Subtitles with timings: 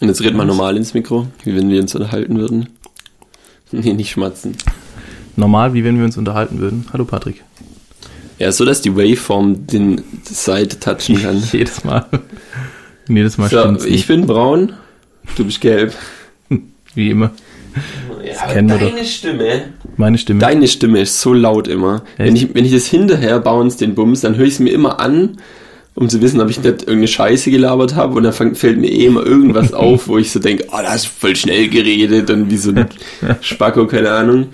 [0.00, 2.68] Und jetzt red mal normal ins Mikro, wie wenn wir uns unterhalten würden.
[3.72, 4.56] Nee, nicht schmatzen.
[5.36, 6.86] Normal, wie wenn wir uns unterhalten würden.
[6.92, 7.44] Hallo Patrick.
[8.40, 11.40] Ja, so dass die Waveform den Seite touchen kann.
[11.52, 12.04] Jedes Mal.
[13.08, 14.06] Jedes Mal So, ich nicht.
[14.08, 14.72] bin braun,
[15.36, 15.94] du bist gelb.
[16.96, 17.30] Wie immer.
[18.24, 19.62] Ja, kennen deine Stimme.
[19.96, 20.40] Meine Stimme.
[20.40, 22.02] Deine Stimme ist so laut immer.
[22.16, 24.98] Wenn ich, wenn ich das hinterher bounce, den Bums, dann höre ich es mir immer
[24.98, 25.36] an,
[26.00, 28.16] um zu wissen, ob ich nicht irgendeine Scheiße gelabert habe.
[28.16, 30.90] Und dann fang, fällt mir eh immer irgendwas auf, wo ich so denke, oh, da
[30.90, 32.86] hast du voll schnell geredet und wie so ein
[33.42, 34.48] Spacko, keine Ahnung.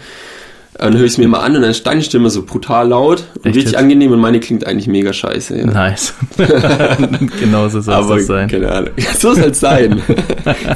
[0.78, 3.24] Dann höre ich es mir immer an und dann ist deine Stimme so brutal laut
[3.38, 5.56] und Echt richtig angenehm und meine klingt eigentlich mega scheiße.
[5.56, 5.64] Ja.
[5.66, 6.12] Nice.
[7.40, 8.48] genau so soll Aber das sein.
[8.48, 8.90] keine Ahnung.
[8.98, 10.02] Ja, so soll es sein.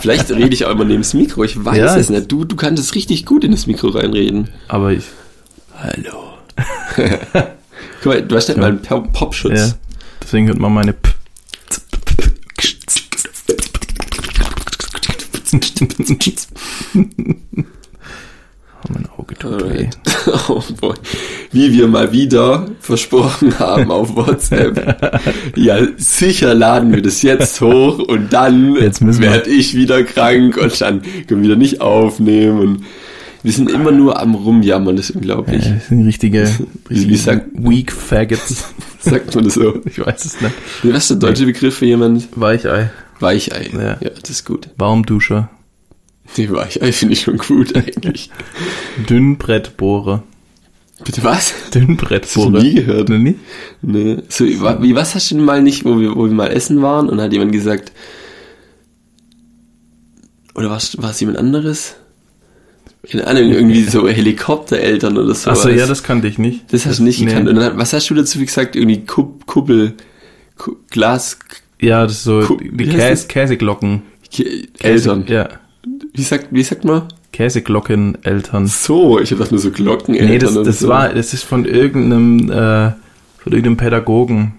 [0.00, 1.45] Vielleicht rede ich auch immer neben das Mikro.
[1.45, 2.32] Ich weiß Ja, es nicht.
[2.32, 4.48] Du, du kannst es richtig gut in das Mikro reinreden.
[4.68, 5.04] Aber ich,
[5.76, 6.30] Hallo.
[8.02, 9.76] Guck mal, du hast nicht mal einen Pop- Popschutz.
[10.30, 11.10] Deswegen hört man meine P.
[18.84, 19.88] Oh, mein Auge tut weh.
[20.48, 20.95] Oh boy.
[21.50, 25.10] Wie wir mal wieder versprochen haben auf WhatsApp.
[25.56, 31.02] Ja, sicher laden wir das jetzt hoch und dann werde ich wieder krank und dann
[31.26, 32.60] können wir wieder nicht aufnehmen.
[32.60, 32.84] Und
[33.43, 35.65] wir sind immer nur am Rumjammern, das ist unglaublich.
[35.65, 36.43] Ja, das sind richtige,
[36.91, 38.65] richtige wie sagt- Weak Faggots.
[39.02, 39.80] Sagt man das so?
[39.87, 40.55] Ich weiß es nicht.
[40.83, 42.29] Was ist der deutsche Begriff für jemand?
[42.38, 42.91] Weichei.
[43.18, 43.71] Weichei.
[43.73, 43.96] Ja.
[44.01, 44.68] Ja, das ist gut.
[44.77, 45.49] Warmduscher.
[46.37, 48.30] Die Weichei finde ich schon gut eigentlich.
[49.09, 50.23] Dünnbrettbohrer.
[51.02, 51.55] Bitte was?
[51.74, 52.49] Dünnbrettbohrer.
[52.52, 53.09] Hab ich nie gehört.
[53.09, 53.37] Noch nie?
[53.80, 54.18] Nee.
[54.29, 57.09] So, wie, was hast du denn mal nicht, wo wir, wo wir mal essen waren
[57.09, 57.93] und hat jemand gesagt,
[60.55, 61.96] oder war es jemand anderes?
[63.09, 65.50] Keine Ahnung, irgendwie so Helikoptereltern oder so.
[65.50, 66.72] Achso, ja, das kannte ich nicht.
[66.72, 67.26] das hast du nicht nee.
[67.26, 67.48] gekannt.
[67.48, 68.76] Und dann, was hast du dazu gesagt?
[68.76, 69.94] Irgendwie Kupp, Kuppel,
[70.59, 71.38] Ku- Glas,
[71.81, 73.28] Ja, das ist so Ku- die Käse, das?
[73.28, 74.03] Käseglocken.
[74.81, 75.25] Eltern.
[75.28, 75.48] Ja,
[76.12, 77.04] Wie sagt, wie sagt man?
[77.32, 78.66] Käseglockeneltern.
[78.66, 80.28] So, ich dachte nur so Glockeneltern.
[80.28, 80.88] Nee, das, das so.
[80.88, 82.93] war, das ist von irgendeinem, äh,
[83.38, 84.55] von irgendeinem Pädagogen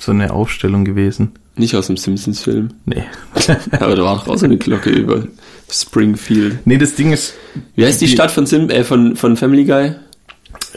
[0.00, 1.32] so eine Aufstellung gewesen.
[1.56, 2.70] Nicht aus dem Simpsons-Film.
[2.84, 3.04] Nee.
[3.72, 5.24] Aber da war doch auch so eine Glocke über
[5.70, 6.66] Springfield.
[6.66, 7.34] Nee, das Ding ist,
[7.76, 9.94] Wie heißt die, Die- Stadt von, Sim, äh, von, von Family Guy?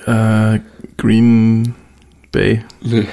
[0.05, 0.59] äh,
[0.97, 1.73] Green
[2.31, 2.63] Bay.
[2.83, 3.05] Nee.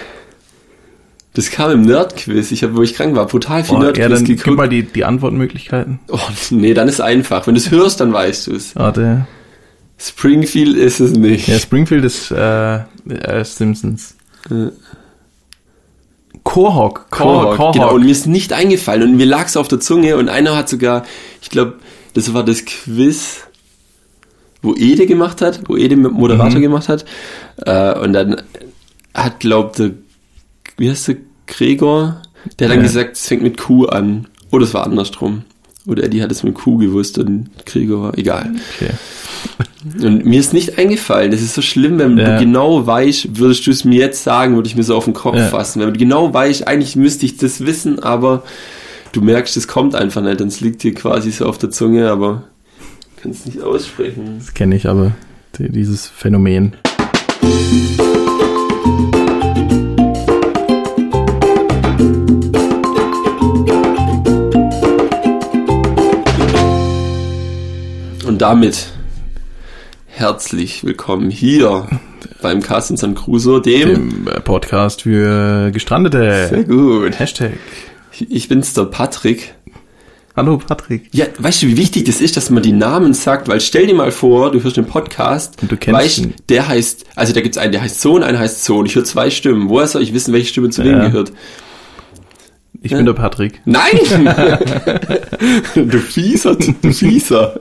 [1.33, 4.09] Das kam im Nerd-Quiz, ich hab, wo ich krank war, brutal viel Oh, ja, Nerd-Quiz
[4.09, 4.57] dann gib geguckt.
[4.57, 5.99] mal die, die Antwortmöglichkeiten.
[6.09, 6.19] Oh,
[6.51, 7.47] nee, dann ist einfach.
[7.47, 8.77] Wenn du es hörst, dann weißt du es.
[8.77, 9.27] Warte.
[9.99, 11.49] Springfield ist es nicht.
[11.49, 12.77] Ja, Springfield ist, äh,
[13.09, 14.17] äh Simpsons.
[14.51, 14.69] Äh.
[16.45, 17.07] Quahog.
[17.11, 17.73] Quahog, Quahog.
[17.75, 20.69] Genau, und mir ist nicht eingefallen und mir lag's auf der Zunge und einer hat
[20.69, 21.05] sogar,
[21.43, 21.75] ich glaube,
[22.13, 23.41] das war das Quiz,
[24.63, 26.63] wo Ede gemacht hat, wo Ede mit Moderator Mhm.
[26.63, 27.05] gemacht hat.
[27.65, 28.43] Äh, und dann
[29.15, 29.91] hat, glaubt der,
[30.77, 31.17] wie heißt der,
[31.47, 32.23] Gregor,
[32.59, 32.83] der hat dann Ja.
[32.87, 34.29] gesagt, es fängt mit Q an.
[34.51, 35.45] Oder es war andersrum.
[35.87, 38.53] Oder Eddie hat es mit Q gewusst und Gregor war, egal.
[38.77, 38.91] Okay.
[40.07, 41.31] Und mir ist nicht eingefallen.
[41.31, 42.39] Das ist so schlimm, wenn Ja.
[42.39, 45.13] du genau weißt, würdest du es mir jetzt sagen, würde ich mir so auf den
[45.13, 45.49] Kopf Ja.
[45.49, 45.81] fassen.
[45.83, 48.45] Wenn du genau weißt, eigentlich müsste ich das wissen, aber
[49.13, 50.41] du merkst, es kommt einfach nicht.
[50.41, 52.45] Dann es liegt dir quasi so auf der Zunge, aber
[53.23, 54.37] kannst nicht aussprechen.
[54.39, 55.13] Das kenne ich aber,
[55.59, 56.77] die, dieses Phänomen.
[68.45, 68.89] Damit
[70.07, 71.87] herzlich willkommen hier
[72.43, 73.89] beim Carsten San Crusoe, dem.
[73.89, 76.49] Dem äh, Podcast für Gestrandete.
[76.51, 77.19] Sehr gut.
[77.19, 77.53] Hashtag.
[78.29, 79.55] Ich bin's, der Patrick.
[80.37, 81.09] Hallo Patrick.
[81.13, 83.49] Ja, weißt du, wie wichtig das ist, dass man die Namen sagt?
[83.49, 86.35] Weil stell dir mal vor, du hörst den Podcast, Und du kennst weißt, ihn.
[86.51, 88.95] der heißt, also da gibt's einen, der heißt so und einer heißt so und ich
[88.95, 89.71] höre zwei Stimmen.
[89.71, 91.07] Woher soll ich wissen, welche Stimme zu wem Ja.
[91.07, 91.33] gehört?
[92.85, 93.61] Ich bin der Patrick.
[93.65, 93.99] Nein!
[95.75, 97.59] du Fieser, du Fieser.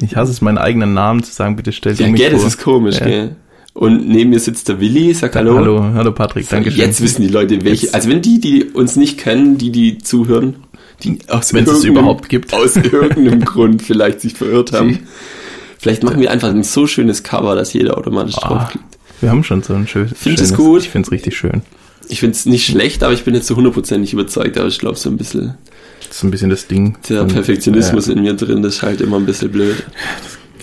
[0.00, 1.56] Ich hasse es, meinen eigenen Namen zu sagen.
[1.56, 2.38] Bitte stell Ja, mich gell, vor.
[2.44, 3.06] das ist komisch, Ja.
[3.06, 3.36] gell.
[3.74, 5.56] Und neben mir sitzt der Willi, sag hallo.
[5.56, 6.78] Hallo, hallo Patrick, danke schön.
[6.80, 9.96] Jetzt wissen die Leute, welche, Jetzt- also wenn die, die uns nicht kennen, die, die
[9.98, 10.56] zuhören,
[11.02, 12.52] die aus Wenn es überhaupt gibt.
[12.54, 15.00] aus irgendeinem Grund vielleicht sich verirrt haben.
[15.78, 18.84] Vielleicht machen wir einfach ein so schönes Cover, dass jeder automatisch Ah, draufklickt.
[19.20, 20.48] wir haben schon so ein schön, Findest schönes.
[20.50, 20.82] du's gut?
[20.82, 21.62] Ich finde es richtig schön.
[22.08, 24.78] Ich finde es nicht schlecht, aber ich bin jetzt zu 100% nicht überzeugt, aber ich
[24.78, 25.54] glaube so ein bisschen
[26.08, 26.96] Das ist ein bisschen das Ding.
[27.08, 29.82] der Perfektionismus Ja, in mir drin, das ist halt immer ein bisschen blöd.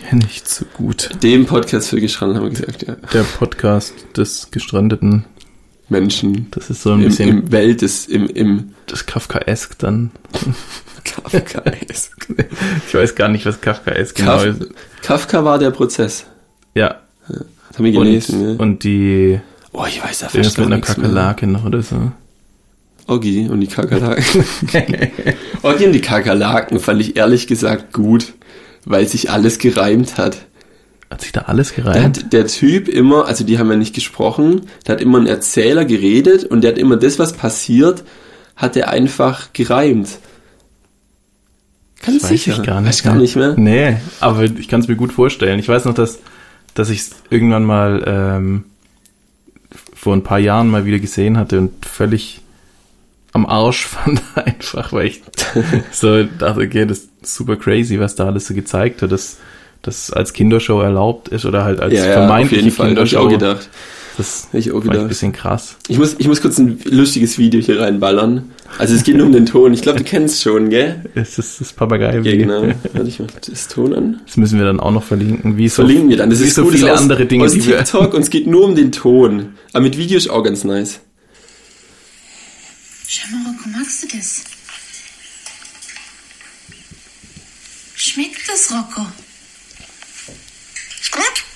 [0.09, 1.09] kenn ich zu gut.
[1.24, 2.95] Dem Podcast für gestrandet haben wir gesagt, ja.
[3.13, 5.25] Der Podcast des Gestrandeten,
[5.88, 10.12] Menschen das ist so ein im, bisschen im Welt des, im, im das Kafkaesk dann.
[11.03, 12.27] Kafkaesk.
[12.88, 14.69] Ich weiß gar nicht, was Kafkaesk genau Kaf ist.
[15.01, 16.25] Kafka war der Prozess.
[16.75, 17.00] Ja.
[17.27, 18.59] Das haben wir gelesen, Und, ja.
[18.63, 19.39] und die
[19.80, 21.08] Oh, ich weiß ja fast mit gar einer nichts mehr.
[21.08, 22.12] Kakerlake noch oder so.
[23.08, 24.44] Oggi und die Kakerlaken.
[25.64, 28.34] Oggi und die Kakerlaken fand ich ehrlich gesagt gut,
[28.84, 30.46] weil sich alles gereimt hat.
[31.10, 32.18] Hat sich da alles gereimt?
[32.18, 35.86] hat der Typ immer, also die haben ja nicht gesprochen, da hat immer ein Erzähler
[35.86, 38.04] geredet und der hat immer das, was passiert,
[38.58, 40.10] hat er einfach gereimt.
[42.06, 42.52] Ganz Weiß sicher.
[42.60, 42.90] ich gar nicht.
[42.90, 43.54] Weiß gar nicht mehr.
[43.56, 45.58] Nee, aber ich kann es mir gut vorstellen.
[45.58, 46.20] Ich weiß noch, dass,
[46.74, 48.66] dass ich es irgendwann mal ähm,
[50.00, 52.40] vor ein paar Jahren mal wieder gesehen hatte und völlig
[53.34, 55.22] am Arsch fand einfach, weil ich
[55.92, 59.38] so dachte, okay, das ist super crazy, was da alles so gezeigt hat, dass
[59.81, 62.92] das als Kindershow erlaubt ist oder halt als Ja, ja, auf vermeintliche jeden Fall, hab
[62.92, 63.25] ich Kindershow.
[63.25, 63.69] auch gedacht.
[64.19, 65.77] Das ich auch war ein bisschen krass.
[65.88, 68.51] Ich muss, ich muss kurz ein lustiges Video hier reinballern.
[68.77, 69.74] Also es geht nur um den Ton.
[69.74, 71.06] Ich glaube, du kennst schon, gell?
[71.16, 72.19] Es ist das Papagei.
[72.19, 72.63] Ja, genau.
[72.92, 74.19] Warte, ich mach das Ton an.
[74.25, 75.56] Das müssen wir dann auch noch verlinken.
[75.56, 76.30] Wie so, Verlinken wir dann.
[76.30, 78.66] Das ist so gut, viele aus, andere Dinge, aus die TikTok und es geht nur
[78.66, 79.54] um den Ton.
[79.71, 81.00] Aber mit Video ist auch ganz nice.
[83.07, 84.44] Schau mal, Rocco, magst du das?
[87.95, 89.07] Schmeckt das, Rocco?
[91.00, 91.49] Ist gut?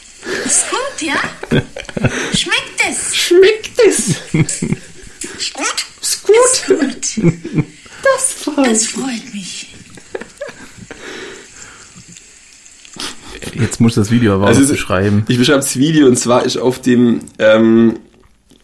[0.45, 1.15] Ist gut, ja?
[2.35, 3.15] Schmeckt es?
[3.15, 4.09] Schmeckt es?
[4.09, 5.85] Ist gut?
[6.01, 6.79] Ist gut.
[6.79, 7.65] Gut.
[8.03, 9.67] Das freut Das freut mich.
[13.59, 15.25] Jetzt muss das Video aber Also auch es- beschreiben.
[15.27, 17.99] Ich beschreibe das Video und zwar ist auf dem ähm,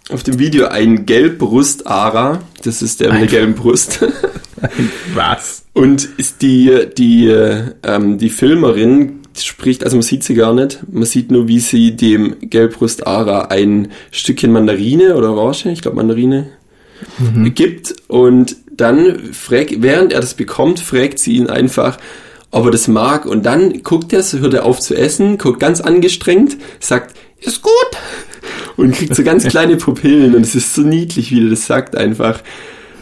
[0.10, 2.42] auf dem Video ein Gelbbrust-Ara.
[2.64, 4.00] Das ist der mit der gelben Brust.
[5.14, 5.64] Was?
[5.74, 10.80] Und ist die, die, äh, ähm, die Filmerin spricht, also man sieht sie gar nicht,
[10.92, 16.48] man sieht nur, wie sie dem Gelbbrust-Ara ein Stückchen Mandarine oder Orange, ich glaube Mandarine,
[17.56, 17.96] gibt.
[18.08, 21.98] Und dann, fragt, während er das bekommt, fragt sie ihn einfach,
[22.52, 23.26] ob er das mag.
[23.26, 27.74] Und dann guckt er, hört er auf zu essen, guckt ganz angestrengt, sagt, ist gut.
[28.78, 30.36] Und kriegt so ganz kleine Pupillen.
[30.36, 32.42] Und es ist so niedlich, wie er das sagt einfach.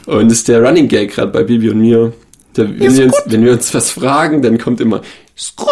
[0.05, 2.13] Und das ist der Running Gag gerade bei Bibi und mir.
[2.53, 5.01] Da, wenn, wir uns, wenn wir uns was fragen, dann kommt immer,
[5.37, 5.67] ist gut.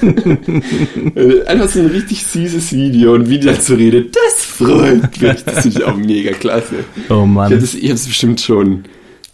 [1.46, 5.44] Einfach so ein richtig süßes Video und wie die dazu redet, das freut mich.
[5.44, 6.76] Das finde ich auch mega klasse.
[6.96, 7.52] Oh Ich habe Mann.
[7.62, 8.84] ich hab's bestimmt schon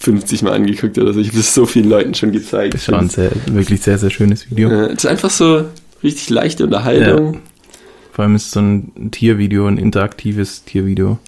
[0.01, 1.21] 50 Mal angeguckt oder so.
[1.21, 2.75] Ich habe das so vielen Leuten schon gezeigt.
[2.75, 4.69] Das war ein sehr, wirklich sehr, sehr schönes Video.
[4.71, 5.65] Es ist einfach so
[6.03, 7.41] richtig leichte Unterhaltung.
[8.13, 11.19] Vor allem ist es so ein Tiervideo, ein interaktives Tiervideo.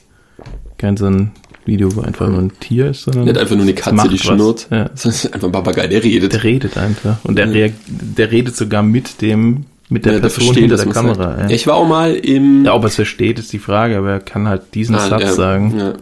[0.76, 1.30] Kein so ein
[1.70, 4.66] Video, wo einfach nur ein Tier ist, sondern Nicht einfach nur eine Katze, die schnurrt.
[4.70, 4.82] Ja.
[4.94, 6.32] Ist einfach ein Papagei, der redet.
[6.34, 7.16] Der redet einfach.
[7.24, 10.84] Und der, reag- der redet sogar mit dem, mit der Ja, Person hinter der was
[10.84, 11.36] man Kamera.
[11.36, 11.50] sagt.
[11.50, 11.56] Ja.
[11.56, 12.64] Ich war auch mal im...
[12.66, 15.22] ja, ob er es versteht, ist die Frage, aber er kann halt diesen Ah, Satz
[15.22, 15.78] ja, sagen.
[15.78, 15.92] Ja.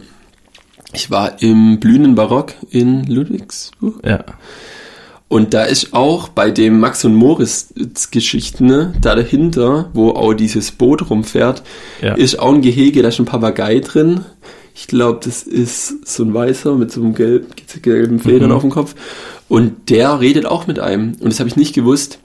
[0.93, 4.01] Ich war im blühenden Barock in Ludwigsburg.
[4.05, 4.23] Ja.
[5.27, 7.67] Und da ist auch bei dem Max und Moritz
[8.09, 11.61] Geschichten, ne, da dahinter, wo auch dieses Boot rumfährt,
[12.01, 12.15] Ja.
[12.15, 14.21] ist auch ein Gehege, da ist ein Papagei drin.
[14.81, 17.47] Ich glaube, das ist so ein weißer mit so einem gelb,
[17.81, 18.55] gelben Federn Mhm.
[18.55, 18.95] auf dem Kopf.
[19.49, 21.15] Und der redet auch mit einem.
[21.19, 22.19] Und das habe ich nicht gewusst.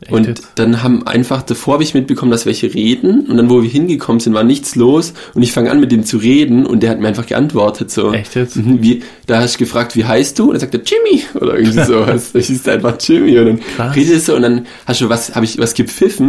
[0.00, 0.48] Echt und jetzt?
[0.54, 3.26] dann haben einfach, davor habe ich mitbekommen, dass welche reden.
[3.28, 5.12] Und dann, wo wir hingekommen sind, war nichts los.
[5.34, 6.66] Und ich fange an, mit dem zu reden.
[6.66, 7.90] Und der hat mir einfach geantwortet.
[7.90, 8.12] So.
[8.12, 8.56] Echt jetzt?
[8.56, 10.44] Mhm, Wie, da hast du gefragt, wie heißt du?
[10.44, 12.30] Und dann sagt er Jimmy oder irgendwie sowas.
[12.32, 13.96] da hieß einfach Jimmy und dann Krass.
[13.96, 16.28] redest du und dann hast du was, habe ich was gepfiffen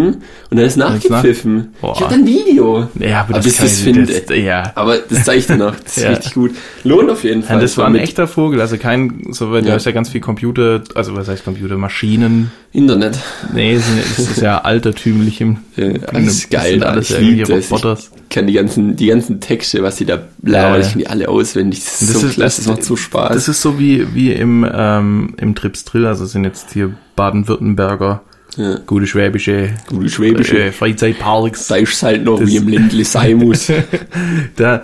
[0.50, 1.74] und dann ist nachgepfiffen.
[1.82, 1.96] nach-.
[1.96, 2.88] Ich hab dann ein Video.
[3.00, 4.72] Ja, aber das, das, das finde ja.
[4.76, 5.76] Aber das zeige ich dir noch.
[5.80, 6.10] Das ist Ja.
[6.10, 6.52] richtig gut.
[6.84, 7.58] Lohnt auf jeden Fall.
[7.58, 9.76] Ja, das war ein echter Vogel, also kein, so, weil da Ja.
[9.76, 12.52] ist ja ganz viel Computer, also was heißt Computer, Maschinen.
[12.72, 13.18] Internet.
[13.54, 16.72] Nee, es ist ja altertümlich im, Ja, das ist geil.
[16.74, 16.90] sind da.
[16.90, 17.52] alles ich liebe.
[17.52, 18.12] Roboters.
[18.16, 20.88] Ich kann die ganzen, die ganzen Texte, was sie da labern, Ja.
[20.88, 21.84] ich die alle auswendig.
[21.84, 23.34] Das ist Das so ist- klasse, das- macht so Spaß.
[23.34, 28.22] Das ist so wie, wie im, ähm, im Trips Drill, also sind jetzt hier Baden-Württemberger,
[28.58, 28.76] ja.
[28.86, 30.66] gute schwäbische, Gute Schwäbische.
[30.66, 31.68] äh, Freizeitparks.
[31.68, 33.72] Sei es halt noch Das- wie im Ländle sein muss.
[34.58, 34.84] da,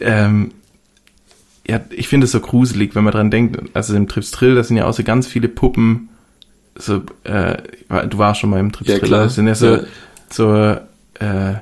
[0.00, 0.52] ähm,
[1.68, 4.62] ja, ich finde es so gruselig, wenn man dran denkt, also im Trips Drill, da
[4.64, 6.08] sind ja auch so ganz viele Puppen,
[6.78, 7.56] so, äh,
[8.08, 9.24] du warst schon mal im Trips Ja, Drill, klar.
[9.24, 9.80] das sind ja so, Ja.
[10.30, 11.54] so, äh,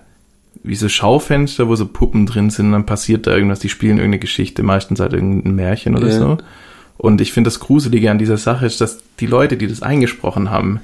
[0.63, 4.19] wie so Schaufenster, wo so Puppen drin sind, dann passiert da irgendwas, die spielen irgendeine
[4.21, 6.19] Geschichte, meistens halt irgendein Märchen oder Ja.
[6.19, 6.39] so.
[6.97, 10.51] Und ich finde das Gruselige an dieser Sache ist, dass die Leute, die das eingesprochen
[10.51, 10.81] haben,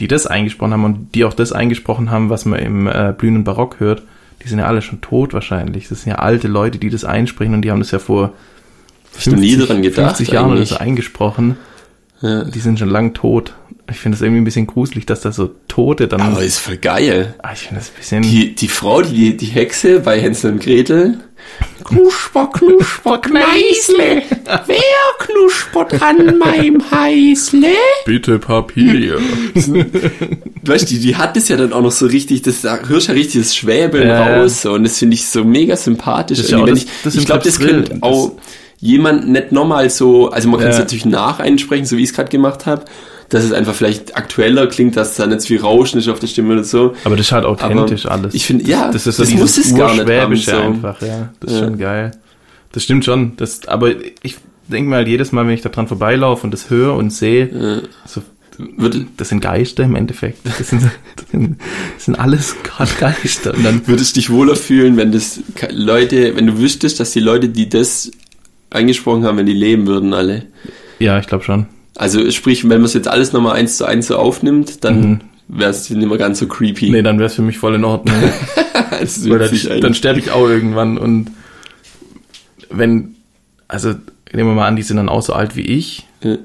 [0.00, 3.44] die das eingesprochen haben und die auch das eingesprochen haben, was man im äh, blühenden
[3.44, 4.02] Barock hört,
[4.42, 5.88] die sind ja alle schon tot wahrscheinlich.
[5.88, 8.32] Das sind ja alte Leute, die das einsprechen und die haben das ja vor
[9.16, 11.56] Hast du nie dran gedacht 50 Jahren oder so eingesprochen.
[12.24, 12.44] Ja.
[12.44, 13.54] Die sind schon lang tot.
[13.90, 16.22] Ich finde das irgendwie ein bisschen gruselig, dass da so Tote dann.
[16.22, 17.34] Aber ist voll geil.
[17.42, 18.22] Ah, ich finde das ein bisschen.
[18.22, 21.18] Die, die Frau, die, die Hexe bei Hänsel und Gretel.
[21.84, 24.22] Knusper, knusper, Kneißle.
[24.66, 24.78] Wer
[25.18, 27.68] knuspert an meinem Heißle?
[28.06, 29.18] Bitte Papier.
[30.62, 33.08] Weißt du, die, die hat das ja dann auch noch so richtig, das da hörst
[33.08, 34.40] ja richtig das Schwäbeln ja.
[34.40, 34.62] raus.
[34.62, 36.38] So, und das finde ich so mega sympathisch.
[36.38, 38.32] Das ist ja das- ich das ich glaube, das könnte das- auch
[38.84, 40.82] jemand nicht nochmal so, also man kann es Ja.
[40.82, 42.84] natürlich nacheinsprechen, so wie ich es gerade gemacht habe,
[43.30, 46.26] dass es einfach vielleicht aktueller klingt, dass da nicht so viel Rauschen ist auf der
[46.26, 46.94] Stimme oder so.
[47.04, 48.34] Aber das ist halt authentisch Aber alles.
[48.34, 50.52] ich finde, ja, das ist so das muss es gar nicht haben, so.
[50.56, 51.30] einfach, ja.
[51.40, 51.64] Das ist Ja.
[51.64, 52.10] schon geil.
[52.72, 53.36] Das stimmt schon.
[53.36, 53.90] Das, aber
[54.22, 54.36] ich
[54.68, 58.20] denke mal, jedes Mal, wenn ich da dran vorbeilaufe und das höre und sehe, so,
[58.58, 60.38] Würde, das sind Geister im Endeffekt.
[60.44, 60.82] Das sind,
[61.16, 61.56] das sind,
[61.96, 63.54] das sind alles gerade Geister.
[63.54, 67.20] Und dann, würdest du dich wohler fühlen, wenn das Leute, wenn du wüsstest, dass die
[67.20, 68.10] Leute, die das
[68.74, 70.46] eingesprochen haben, wenn die leben würden, alle.
[70.98, 71.66] ja, ich glaube schon.
[71.96, 75.70] Also sprich, wenn man es jetzt alles nochmal eins zu eins so aufnimmt, dann wäre
[75.70, 76.86] es nicht mehr ganz so creepy.
[76.86, 76.92] Mhm.
[76.92, 78.16] Nee, dann wäre es für mich voll in Ordnung.
[78.90, 81.30] dann, dann sterbe ich auch irgendwann und
[82.70, 83.14] wenn,
[83.68, 83.90] also
[84.32, 86.36] nehmen wir mal an, die sind dann auch so alt wie ich, Ja.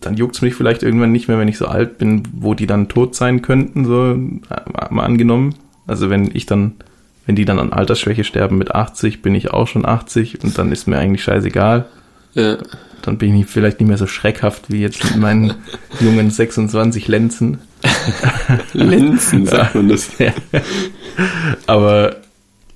[0.00, 2.88] dann juckt's mich vielleicht irgendwann nicht mehr, wenn ich so alt bin, wo die dann
[2.88, 5.54] tot sein könnten, so äh, mal angenommen.
[5.86, 6.74] Also wenn ich dann,
[7.30, 10.72] wenn die dann an Altersschwäche sterben mit 80, bin ich auch schon 80 und dann
[10.72, 11.86] ist mir eigentlich scheißegal.
[12.34, 12.58] Ja.
[13.02, 15.54] Dann bin ich nicht, vielleicht nicht mehr so schreckhaft wie jetzt mit meinen
[16.00, 17.58] jungen 26 Lenzen.
[18.72, 20.10] Lenzen, sagt man das.
[20.18, 20.32] Ja.
[21.68, 22.16] Aber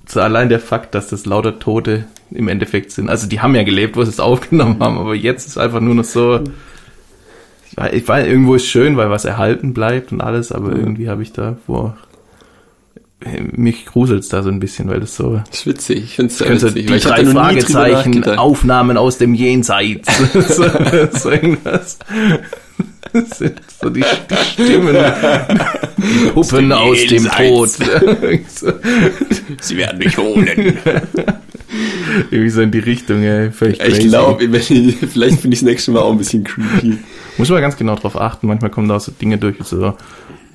[0.07, 3.09] so allein der Fakt, dass das lauter Tote im Endeffekt sind.
[3.09, 5.95] Also die haben ja gelebt, wo sie es aufgenommen haben, aber jetzt ist einfach nur
[5.95, 6.39] noch so.
[7.91, 11.33] Ich weiß, irgendwo ist schön, weil was erhalten bleibt und alles, aber irgendwie habe ich
[11.33, 11.93] da, wo
[13.55, 16.03] mich gruselt's da so ein bisschen, weil das so Das ist witzig.
[16.03, 16.85] Ich finde es sehr witzig.
[16.87, 18.23] die ich hab drei Fragezeichen.
[18.37, 20.07] Aufnahmen aus dem Jenseits.
[20.33, 20.65] so,
[21.11, 21.97] so irgendwas.
[23.13, 24.95] Das sind so die, die Stimmen.
[25.97, 27.69] Die Puppen dem aus dem Tod.
[27.69, 27.85] So,
[29.61, 30.77] Sie werden mich holen.
[32.29, 33.49] irgendwie so in die Richtung, ey.
[33.51, 36.97] Völlig ich glaube, vielleicht finde ich das nächste Mal auch ein bisschen creepy.
[37.37, 38.47] Muss man ganz genau drauf achten.
[38.47, 39.93] Manchmal kommen da auch so Dinge durch, so,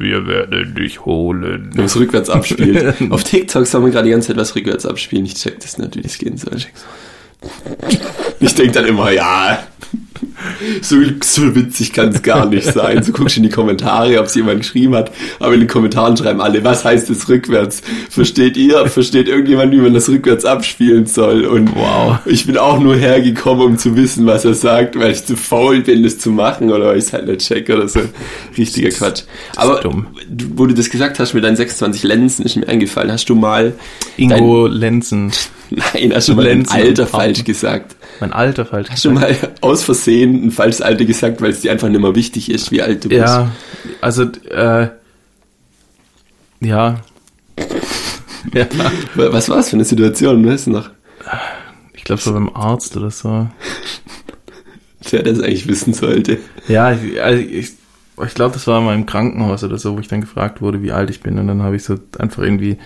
[0.01, 1.71] wir werden dich holen.
[1.75, 2.95] Wenn es rückwärts abspielt.
[3.11, 5.27] Auf TikTok soll man gerade die ganze Zeit was rückwärts abspielen.
[5.27, 6.57] Ich check das nicht, wie das gehen soll.
[8.41, 9.63] Ich denke dann immer, ja,
[10.83, 13.03] so, so witzig kann es gar nicht sein.
[13.03, 15.11] So guckst du in die Kommentare, ob es jemand geschrieben hat.
[15.39, 17.83] Aber in den Kommentaren schreiben alle, was heißt das rückwärts?
[18.11, 18.87] Versteht ihr?
[18.87, 21.45] Versteht irgendjemand, wie man das rückwärts abspielen soll?
[21.47, 22.19] Und Wow.
[22.27, 25.81] ich bin auch nur hergekommen, um zu wissen, was er sagt, weil ich zu faul
[25.81, 28.01] bin, das zu machen oder weil ich es halt nicht check oder so.
[28.57, 29.23] Richtiger Quatsch.
[29.57, 30.07] Aber dumm.
[30.29, 33.11] du- wo du das gesagt hast mit deinen 26 Lenzen, ist mir eingefallen.
[33.13, 33.73] Hast du mal
[34.17, 35.33] Ingo Lenzen.
[35.71, 37.95] Nein, hast du mal Lenzen dein Alter falsch gesagt.
[38.21, 38.89] Mein Alter falsch.
[38.91, 42.15] Hast du mal aus Versehen ein falsches Alter gesagt, weil es dir einfach nicht mehr
[42.15, 43.21] wichtig ist, wie alt du bist?
[43.21, 43.51] Ja,
[44.01, 44.89] also, äh,
[46.61, 47.01] ja.
[48.53, 48.67] ja.
[49.15, 50.91] Was war es für eine Situation, weißt du noch?
[51.95, 53.49] Ich glaube so beim Arzt oder so.
[55.11, 56.39] Der das eigentlich wissen sollte.
[56.69, 57.73] Ja, ich, also ich,
[58.25, 60.93] ich glaube, das war mal im Krankenhaus oder so, wo ich dann gefragt wurde, wie
[60.93, 61.39] alt ich bin.
[61.39, 62.77] Und dann habe ich so einfach irgendwie,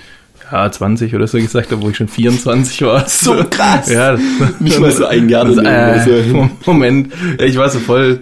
[0.53, 3.05] ja, 20 oder so gesagt, obwohl ich schon 24 war.
[3.09, 3.91] So krass!
[3.91, 4.17] Ja,
[4.61, 6.51] Nicht mal so ein Jahr das, äh, also.
[6.67, 8.21] Moment, ja, ich war so voll,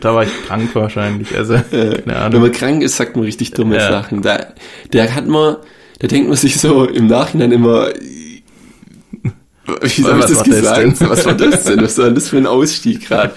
[0.00, 1.34] da war ich krank wahrscheinlich.
[1.36, 3.90] Also, keine Wenn man krank ist, sagt man richtig dumme Ja.
[3.90, 4.22] Sachen.
[4.22, 4.46] Da,
[4.92, 5.56] der hat man,
[5.98, 10.44] da denkt man sich so im Nachhinein immer, wie habe ich Was das war das
[10.44, 11.00] gesagt?
[11.00, 11.08] denn?
[11.10, 11.82] Was war das denn?
[11.82, 13.32] Was war das für ein Ausstieg gerade?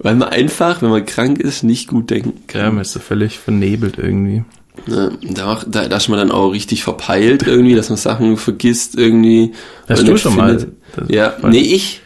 [0.00, 2.60] Weil man einfach, wenn man krank ist, nicht gut denken kann.
[2.60, 4.44] Ja, man ist so völlig vernebelt irgendwie.
[4.86, 8.96] Ja, da, da, da ist man dann auch richtig verpeilt irgendwie, dass man Sachen vergisst
[8.96, 9.52] irgendwie.
[9.88, 10.58] Hast oder du schon mal?
[10.58, 10.76] findet.
[10.96, 12.00] Das- Ja, nee, ich.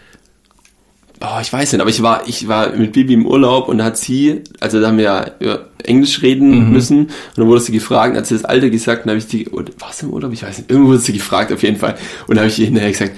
[1.25, 3.85] Oh, ich weiß nicht, aber ich war, ich war mit Bibi im Urlaub und da
[3.85, 5.05] hat sie, also da haben wir
[5.38, 6.73] ja Englisch reden Mhm.
[6.73, 9.47] müssen und dann wurde sie gefragt, hat sie das Alter gesagt, und habe ich die,
[9.52, 10.33] war es im Urlaub?
[10.33, 11.95] Ich weiß nicht, irgendwo wurde sie gefragt auf jeden Fall
[12.26, 13.12] und dann habe ich ihr hinterher gesagt,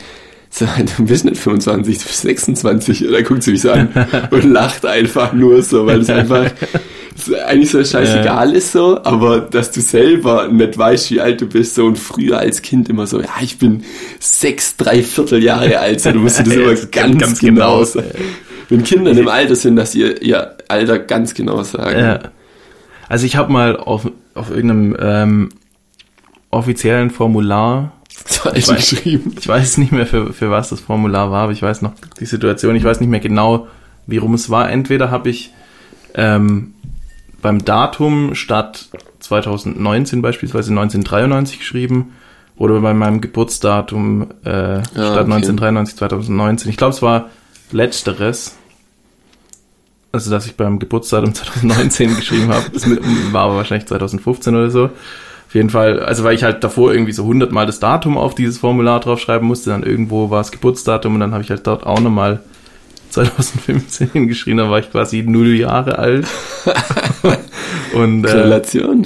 [0.59, 3.07] du bist nicht 25, du bist 26.
[3.07, 3.89] Und dann guckt sie mich so an
[4.31, 6.51] und lacht einfach nur so, weil es einfach
[7.47, 11.75] eigentlich so scheißegal ist so, aber dass du selber nicht weißt, wie alt du bist
[11.75, 13.85] so und früher als Kind immer so, ja, ich bin
[14.19, 17.85] sechs, drei Viertel Jahre alt, so, du musst dir das immer ganz, ganz genau genau.
[17.85, 18.09] sagen.
[18.69, 21.99] Wenn Kinder in dem Alter sind, dass ihr ihr Alter ganz genau sagen.
[21.99, 22.19] Ja.
[23.09, 25.49] Also ich habe mal auf, auf irgendeinem ähm,
[26.51, 27.93] offiziellen Formular,
[28.55, 29.35] Ich weiß- geschrieben.
[29.39, 32.27] ich weiß nicht mehr für, für was das Formular war, aber ich weiß noch die
[32.27, 33.69] Situation, ich weiß nicht mehr genau,
[34.07, 34.71] wie rum es war.
[34.71, 35.53] Entweder habe ich
[36.15, 36.75] ähm,
[37.43, 38.89] beim Datum statt
[39.21, 42.13] 2019 beispielsweise 1993 geschrieben
[42.57, 45.33] oder bei meinem Geburtsdatum äh, statt okay.
[45.33, 46.71] 1993 2019.
[46.71, 47.31] Ich glaube, es war
[47.73, 48.57] letzteres.
[50.13, 52.65] Also, dass ich beim Geburtsdatum 2019 geschrieben habe.
[52.73, 52.89] Das
[53.33, 54.91] war aber wahrscheinlich 2015 oder so.
[55.55, 58.59] Auf jeden Fall, also weil ich halt davor irgendwie so hundertmal das Datum auf dieses
[58.59, 62.01] Formular draufschreiben musste, dann irgendwo war es Geburtsdatum und dann habe ich halt dort auch
[62.01, 62.41] nochmal
[63.11, 66.27] 2015 hingeschrieben, da war ich quasi null Jahre alt.
[67.95, 68.49] und äh,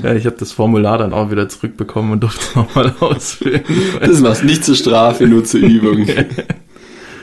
[0.02, 3.61] ja, ich habe das Formular dann auch wieder zurückbekommen und durfte es nochmal ausfüllen.
[4.00, 6.07] Das machst nicht zur Strafe, nur zur Übung.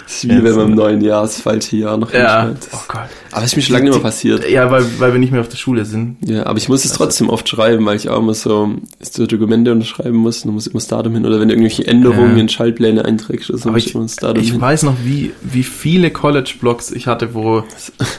[0.05, 2.43] Das ist wie wenn man im neuen Jahr das falsche Jahr noch Ja.
[2.43, 2.67] hinschreibt.
[2.73, 2.99] Oh Gott.
[3.31, 4.47] Aber das ist mir schon lange nicht mehr passiert.
[4.49, 6.17] Ja, weil, weil wir nicht mehr auf der Schule sind.
[6.25, 9.71] Ja, aber ich muss es trotzdem oft schreiben, weil ich auch immer so, so Dokumente
[9.71, 10.37] unterschreiben muss.
[10.43, 11.25] Und dann muss immer das Datum hin.
[11.25, 12.41] Oder wenn du irgendwelche Änderungen Ja.
[12.41, 14.61] in Schaltpläne einträgst, Aber muss ich, immer das Datum ich hin.
[14.61, 17.63] weiß noch, wie, wie viele College-Blogs ich hatte, wo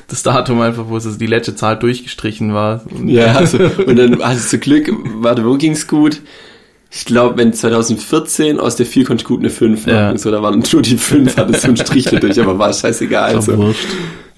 [0.09, 2.83] das Datum einfach, wo es die letzte Zahl durchgestrichen war.
[2.93, 6.21] Und Ja, also, und dann hattest du Glück, warte, wo ging's gut?
[6.99, 10.17] Ich glaube, wenn 2014 aus der 4 konnte ich gut eine 5 machen, Ja.
[10.19, 13.35] so, da waren nur die 5, hatte so ein Strich durch, aber war scheißegal.
[13.37, 13.75] Also,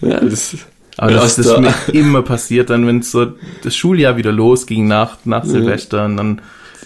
[0.01, 0.57] ja, das,
[0.97, 3.27] Aber das, das ist mir immer passiert, dann wenn so
[3.63, 6.41] das Schuljahr wieder losging nach, nach Silvester und dann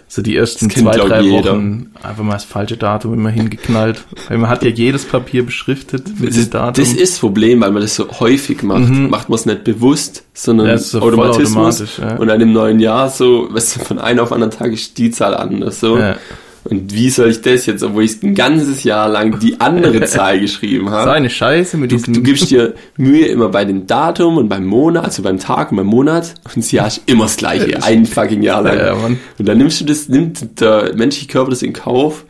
[0.08, 1.54] so die ersten Das zwei, drei jeder.
[1.54, 4.02] Wochen einfach mal das falsche Datum immer hingeknallt.
[4.28, 6.84] Weil man hat ja jedes Papier beschriftet mit das, dem Datum.
[6.84, 8.88] das ist das Problem, weil man das so häufig macht.
[8.88, 10.72] Macht man es nicht bewusst, sondern Mhm.
[10.72, 11.56] Ja, so Automatismus.
[11.56, 12.16] automatisch, ja.
[12.16, 15.10] Und dann im neuen Jahr so, weißt du, von einem auf anderen Tag ist die
[15.10, 15.98] Zahl anders, so.
[15.98, 16.16] Ja.
[16.64, 20.38] Und wie soll ich das jetzt, obwohl ich ein ganzes Jahr lang die andere Zahl
[20.38, 21.10] geschrieben so habe?
[21.12, 22.14] eine Scheiße mit Du, diesem...
[22.14, 25.78] du gibst dir Mühe immer bei dem Datum und beim Monat, also beim Tag und
[25.78, 28.78] beim Monat und das Jahr ist immer das gleiche, ein fucking Jahr lang.
[28.78, 29.18] Ja, ja, Mann.
[29.38, 32.24] und dann nimmst du das, nimmt der menschliche Körper das in Kauf,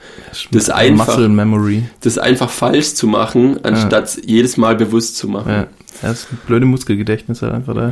[0.51, 1.83] das einfach, Muscle Memory.
[2.01, 5.51] das einfach falsch zu machen, anstatt jedes Mal bewusst zu machen.
[5.53, 5.67] Ja.
[6.01, 7.91] Das ist ein blöde Muskelgedächtnis halt einfach da.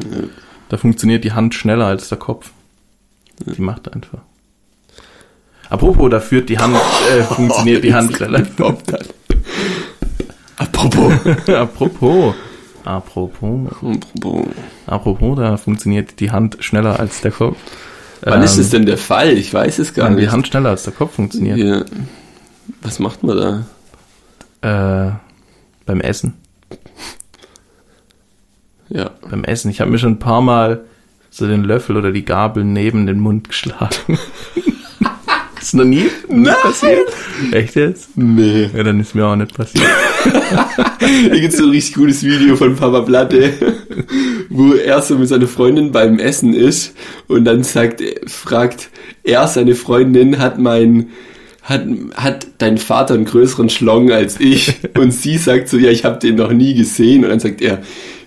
[0.71, 2.51] Da funktioniert die Hand schneller als der Kopf.
[3.45, 4.21] Die macht einfach.
[5.71, 8.43] Apropos, da führt die Hand, äh, funktioniert die Hand schneller.
[10.57, 11.13] Apropos.
[11.49, 12.35] Apropos.
[12.85, 13.71] Apropos.
[13.71, 14.47] Apropos.
[14.87, 17.57] Apropos, da funktioniert die Hand schneller als der Kopf.
[18.23, 19.31] Wann ist es denn der Fall?
[19.39, 20.23] Ich weiß es gar nicht.
[20.23, 21.57] die Hand schneller als der Kopf funktioniert?
[21.57, 21.85] Ja.
[22.83, 23.65] Was macht man
[24.61, 25.09] da?
[25.09, 25.13] Äh,
[25.87, 26.35] beim Essen.
[28.89, 29.11] Ja.
[29.31, 29.71] Beim Essen.
[29.71, 30.85] Ich habe mir schon ein paar Mal
[31.31, 34.19] so den Löffel oder die Gabel neben den Mund geschlagen.
[35.61, 37.09] ist noch nie, nie passiert?
[37.53, 38.17] Echt jetzt?
[38.17, 38.71] Nee.
[38.75, 39.85] Ja, dann ist mir auch nicht passiert.
[41.01, 43.53] Hier gibt's so ein richtig gutes Video von Papa Platte,
[44.49, 46.95] wo er so mit seiner Freundin beim Essen ist
[47.29, 48.91] und dann sagt, fragt
[49.23, 51.09] er seine Freundin, hat mein,
[51.63, 54.75] hat, hat dein Vater einen größeren Schlong als ich?
[54.97, 57.23] Und sie sagt so, ja, ich habe den noch nie gesehen.
[57.23, 57.81] Und dann sagt er,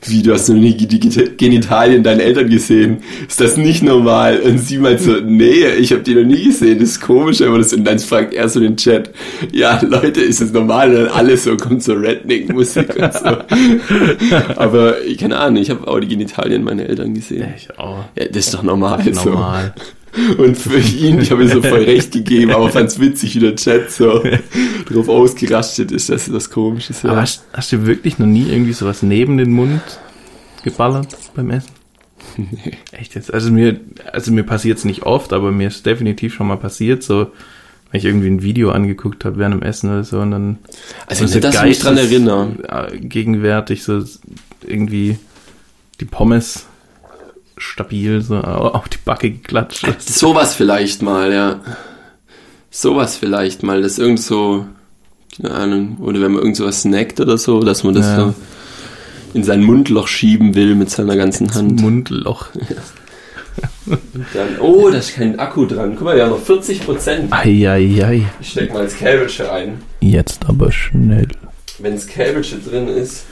[0.05, 2.97] wie, du hast noch nie die Geni- Genitalien deiner Eltern gesehen?
[3.27, 4.39] Ist das nicht normal?
[4.39, 7.41] Und sie meint so, nee, ich habe die noch nie gesehen, das ist komisch.
[7.41, 9.11] Aber das, und dann fragt er so den Chat,
[9.51, 10.89] ja, Leute, ist das normal?
[10.89, 13.25] Und dann alles so, kommt so Redneck-Musik und so.
[14.55, 17.53] Aber, keine Ahnung, ich habe auch die Genitalien meiner Eltern gesehen.
[17.55, 18.05] Ich auch.
[18.17, 19.03] Ja, das ist doch normal.
[19.03, 19.73] Normal.
[19.75, 19.83] So.
[20.37, 23.55] Und für ihn, ich habe ihm so voll recht gegeben, aber fand's witzig, wie der
[23.55, 24.23] Chat so
[24.87, 27.03] drauf ausgerastet ist, dass das komisch ist.
[27.05, 27.21] Aber Ja.
[27.21, 29.81] hast, hast du wirklich noch nie irgendwie sowas neben den Mund
[30.63, 31.69] geballert beim Essen?
[32.37, 32.73] Nee.
[32.91, 33.33] Echt jetzt?
[33.33, 33.79] Also mir,
[34.11, 37.27] also mir passiert's nicht oft, aber mir ist definitiv schon mal passiert, so
[37.91, 40.57] wenn ich irgendwie ein Video angeguckt habe während dem Essen oder so und dann
[41.07, 42.87] Also so nicht, dass ich mich dran erinnere.
[42.91, 44.03] äh, gegenwärtig so
[44.65, 45.17] irgendwie
[45.99, 46.65] die Pommes
[47.57, 49.85] stabil so auf die Backe geklatscht.
[50.01, 51.59] Sowas vielleicht mal, ja.
[52.71, 54.65] Sowas vielleicht mal, das irgend so,
[55.37, 58.15] keine Ahnung, oder wenn man irgend sowas snackt oder so, dass man das Ja.
[58.17, 58.33] so
[59.35, 61.81] in sein Mundloch schieben will mit seiner ganzen Hand.
[61.81, 62.47] Mundloch.
[64.33, 65.93] Dann, oh, da ist kein Akku dran.
[65.95, 67.31] Guck mal, wir haben noch 40 Prozent.
[67.33, 68.25] Eieiei.
[68.41, 69.81] Ich steck mal das Cabbage rein.
[69.99, 71.27] Jetzt aber schnell.
[71.79, 73.25] Wenn das Cabbage drin ist.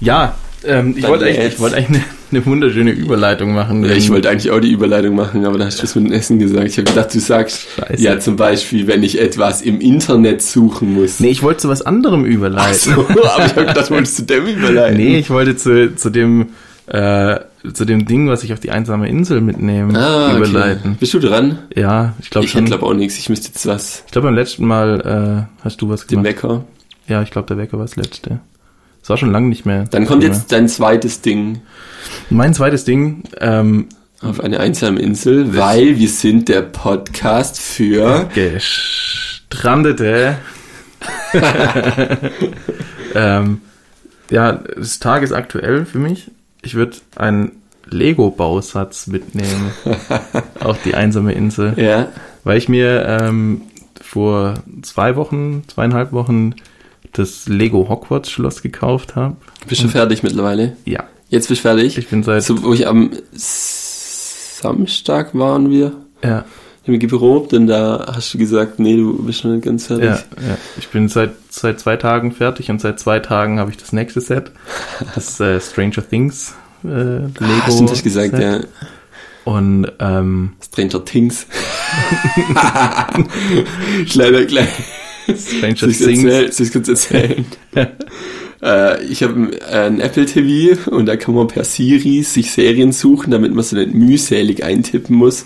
[0.00, 3.84] Ja, ähm, ich wollte eigentlich, ich wollte eigentlich eine, eine wunderschöne Überleitung machen.
[3.84, 6.12] Ja, ich wollte eigentlich auch die Überleitung machen, aber da hast du es mit dem
[6.12, 6.66] Essen gesagt.
[6.66, 8.02] Ich habe gedacht, du sagst, Scheiße.
[8.02, 11.20] ja, zum Beispiel, wenn ich etwas im Internet suchen muss.
[11.20, 12.94] Nee, ich wollte zu was anderem überleiten.
[12.94, 14.96] so, aber ich habe gedacht, wolltest du dem überleiten?
[14.96, 16.48] Nee, ich wollte zu, zu dem
[16.86, 17.40] äh,
[17.74, 20.36] zu dem Ding, was ich auf die einsame Insel mitnehme, ah, okay.
[20.38, 20.96] überleiten.
[20.98, 21.58] Bist du dran?
[21.74, 22.62] Ja, ich glaube Ich schon.
[22.62, 23.18] hätte glaube auch nichts.
[23.18, 24.04] Ich müsste jetzt was.
[24.06, 26.24] Ich glaube beim letzten Mal äh, hast du was Den gemacht.
[26.42, 26.64] Wecker.
[27.06, 28.40] Ja, ich glaube der Wecker war das letzte.
[29.08, 29.84] Das war schon lange nicht mehr.
[29.84, 31.62] Dann kommt jetzt dein zweites Ding
[32.30, 33.22] mein zweites Ding.
[33.40, 33.88] Ähm,
[34.20, 38.28] auf eine einsame Insel, weil wir sind der Podcast für.
[38.34, 40.36] gestrandete.
[43.14, 43.60] ähm,
[44.30, 46.30] ja, das Tag ist aktuell für mich.
[46.62, 47.52] Ich würde einen
[47.88, 49.70] Lego-Bausatz mitnehmen
[50.60, 52.08] auf die einsame Insel, Ja.
[52.44, 53.62] weil ich mir ähm,
[54.02, 56.54] vor zwei Wochen, zweieinhalb Wochen
[57.12, 59.36] das Lego Hogwarts Schloss gekauft habe.
[59.66, 60.76] Bist du fertig mittlerweile?
[60.84, 61.98] Ja, Jetzt bist du fertig?
[61.98, 65.92] ich bin seit So, wo ich am Samstag waren wir.
[66.24, 66.44] ja,
[66.82, 70.06] Ich habe geprobt und da hast du gesagt, nee, du bist noch nicht ganz fertig.
[70.06, 70.56] Ja, ja.
[70.78, 74.20] Ich bin seit, seit zwei Tagen fertig und seit zwei Tagen habe ich das nächste
[74.20, 74.50] Set.
[75.14, 77.30] Das äh, Stranger Things äh, Lego.
[77.66, 78.40] Ah, stimmt, hast du gesagt, Set.
[78.42, 78.60] ja.
[79.44, 81.46] Und ähm, Stranger Things.
[84.10, 84.68] Kleiner, kleiner,
[85.36, 86.00] Stranger Things.
[86.24, 86.52] erzählen?
[86.52, 87.44] Soll ich kurz erzählen?
[88.62, 93.30] äh, ich habe ein Apple TV und da kann man per Siri sich Serien suchen,
[93.30, 95.44] damit man sie nicht mühselig eintippen muss,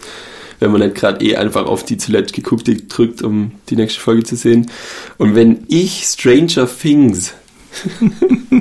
[0.61, 4.23] wenn man nicht gerade eh einfach auf die zuletzt geguckte drückt, um die nächste Folge
[4.25, 4.71] zu sehen.
[5.18, 7.35] Und wenn ich Stranger Things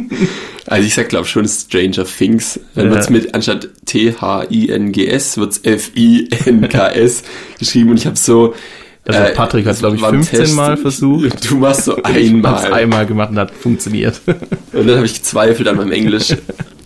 [0.67, 2.59] also ich sag glaube schon Stranger Things.
[2.75, 2.91] Dann Ja.
[2.93, 7.23] wird's mit anstatt T-H-I-N-G-S wird's F-I-N-K-S
[7.59, 8.53] geschrieben und ich habe so
[9.05, 10.55] Also äh, Patrick hat, das glaube ich, war ein 15 Test.
[10.55, 11.49] Mal versucht.
[11.49, 12.73] Du machst so Ich hab's einmal.
[12.73, 14.21] einmal gemacht und hat funktioniert.
[14.73, 16.31] Und dann habe ich gezweifelt an meinem Englisch.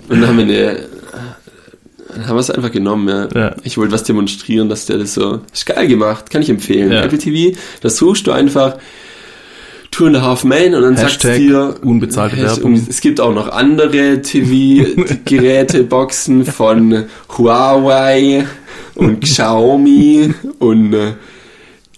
[0.08, 0.80] Und dann haben wir eine.
[2.10, 3.28] Dann haben wir es einfach genommen, ja.
[3.40, 3.56] Ja.
[3.64, 5.42] Ich wollte was demonstrieren, dass der das so.
[5.52, 6.92] Ist geil gemacht, kann ich empfehlen.
[6.94, 7.04] Ja.
[7.04, 8.78] Apple TV, das suchst du einfach
[9.92, 11.76] Two and a Half Men und dann sagst Hashtag du dir.
[11.84, 12.86] unbezahlte Werbung.
[12.90, 17.06] Es gibt auch noch andere TV-Geräte, Boxen von
[17.38, 18.46] Huawei
[18.96, 21.14] und Xiaomi und äh,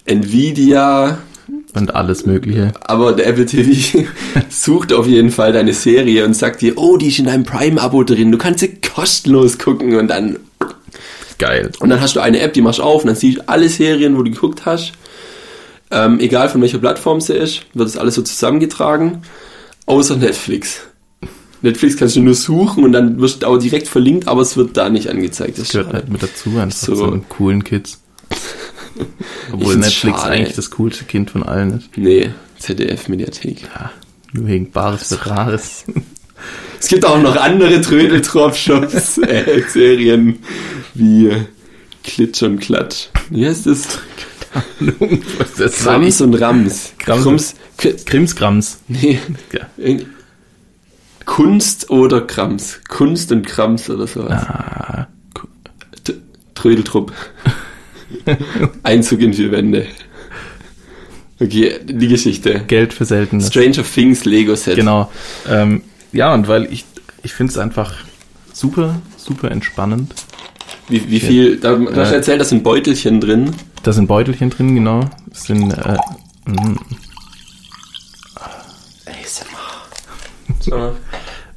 [0.08, 1.18] Nvidia
[1.74, 2.72] Und alles Mögliche.
[2.80, 4.06] aber der Apple TV
[4.50, 8.04] sucht auf jeden Fall deine Serie und sagt dir, oh, die ist in deinem Prime-Abo
[8.04, 10.38] drin, du kannst sie kostenlos gucken und dann,
[11.38, 11.70] Geil.
[11.80, 13.68] und dann hast du eine App, die machst du auf und dann siehst du alle
[13.68, 14.92] Serien, wo du geguckt hast.
[15.90, 19.22] Ähm, egal von welcher Plattform sie ist, wird das alles so zusammengetragen,
[19.86, 20.80] außer Netflix.
[21.62, 24.76] Netflix kannst du nur suchen und dann wirst du auch direkt verlinkt, aber es wird
[24.76, 25.58] da nicht angezeigt.
[25.58, 26.94] Das ist Gehört halt mit dazu, einfach So.
[26.94, 28.00] so einen coolen Kids.
[29.52, 30.32] Obwohl Netflix schade.
[30.32, 31.88] eigentlich das coolste Kind von allen ist.
[31.96, 33.62] Nee, ZDF-Mediathek.
[33.62, 33.90] Ja,
[34.32, 35.84] nur wegen Bares für Rares.
[36.80, 40.38] Es gibt auch noch andere Trödeltropfshops, äh, Serien
[40.94, 41.32] wie
[42.04, 43.06] Klitsch und Klatsch.
[43.30, 43.98] Wie heißt das?
[45.38, 45.76] Was ist das?
[45.84, 46.92] Krams und Rams.
[47.04, 47.54] Krams-
[48.06, 48.78] Krimskrams.
[48.88, 49.18] nee,
[49.52, 49.66] Ja.
[51.26, 52.80] Kunst oder Krams.
[52.88, 54.42] Kunst und Krams oder sowas.
[54.46, 55.08] Ah,
[56.54, 57.12] Trödeltrupp.
[58.82, 59.86] Einzug in vier Wände.
[61.40, 62.60] Okay, die Geschichte.
[62.66, 63.40] Geld für selten.
[63.40, 64.76] Stranger Things Lego Set.
[64.76, 65.10] Genau.
[65.48, 66.84] Ähm, ja, und weil ich,
[67.22, 67.94] ich finde es einfach
[68.52, 70.14] super, super entspannend.
[70.88, 72.16] Wie, wie viel, da, da hast du Äh.
[72.16, 73.54] erzählt, da sind Beutelchen drin.
[73.82, 75.08] Da sind Beutelchen drin, genau.
[75.26, 75.96] Das sind, äh,
[76.46, 76.76] mh,
[80.60, 80.92] So.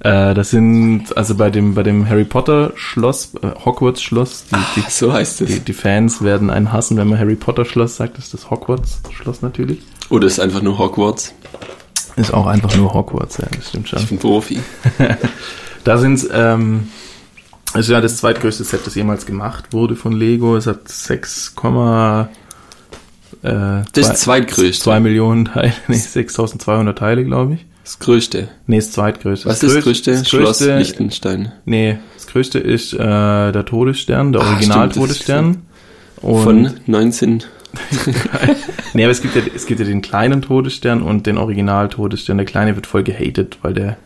[0.03, 4.81] Äh, das sind, also bei dem, bei dem Harry Potter Schloss, äh, Hogwarts Schloss, die,
[4.81, 5.63] die, So heißt die, es.
[5.63, 9.01] die Fans werden einen hassen, wenn man Harry Potter Schloss sagt, das ist das Hogwarts
[9.11, 9.79] Schloss natürlich.
[10.09, 11.33] Oder ist einfach nur Hogwarts.
[12.15, 13.99] Ist auch einfach nur Hogwarts, ja, das stimmt schon.
[13.99, 14.59] Ich bin Profi.
[15.83, 16.89] Da sind ähm,
[17.73, 20.57] es ist ja das zweitgrößte Set, das jemals gemacht wurde von Lego.
[20.57, 22.25] Es hat 6, äh,
[23.41, 24.83] Das ist zweitgrößte.
[24.83, 27.65] 2 Millionen Teile, nee, 6200 Teile, glaube ich.
[27.91, 28.47] Das größte.
[28.67, 29.49] Nee, das zweitgrößte.
[29.49, 30.11] Was ist das größte?
[30.11, 31.51] das Schloss größte Liechtenstein.
[31.65, 35.63] Nee, das größte ist äh, der Todesstern, der Ah, Original-Todesstern.
[36.21, 37.43] Von 19.
[38.93, 42.37] Nee, aber es gibt, ja, es gibt ja den kleinen Todesstern und den Original-Todesstern.
[42.37, 43.97] Der kleine wird voll gehatet, weil der,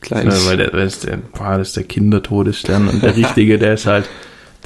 [0.00, 0.28] Klein.
[0.28, 3.74] äh, weil der, weil das, der, boah, das ist der Kindertodesstern und der richtige, der
[3.74, 4.08] ist halt,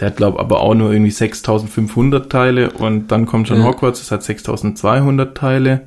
[0.00, 3.64] der hat glaub aber auch nur irgendwie 6500 Teile und dann kommt schon Ja.
[3.66, 5.82] Hogwarts, das hat 6200 Teile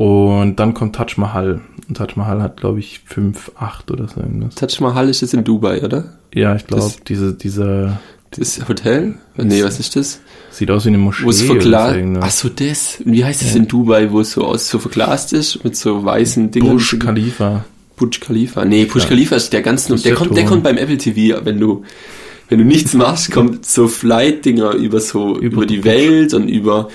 [0.00, 1.60] und dann kommt Taj Mahal.
[1.86, 4.54] Und Taj Mahal hat glaube ich 5, 8 oder so irgendwas.
[4.54, 6.04] Taj Mahal ist jetzt in Dubai, oder?
[6.32, 9.16] Ja, ich glaube, diese, dieser, Das Hotel?
[9.36, 10.20] Nee, was ist das?
[10.50, 11.24] sieht aus wie eine Moschee.
[11.24, 11.96] Wo es verglast.
[11.96, 12.24] irgendwas.
[12.24, 12.98] Ach so, das.
[13.04, 16.50] Wie heißt das in Dubai, wo es so aus so verglast ist mit so weißen
[16.50, 16.68] Dingen?
[16.70, 17.64] Burj Khalifa.
[17.96, 18.64] Burj Khalifa.
[18.64, 19.08] Nee, Burj Ja.
[19.08, 21.60] Khalifa ist der ganz, Das ist der der kommt, der kommt beim Apple TV, wenn
[21.60, 21.82] du,
[22.48, 26.48] wenn du nichts machst, kommt so Flight-Dinger über so, über, Über die die Welt und
[26.48, 26.88] über,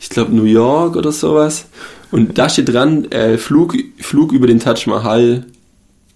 [0.00, 1.66] ich glaube, New York oder sowas.
[2.12, 5.44] Und da steht dran, äh, Flug, Flug über den Taj Mahal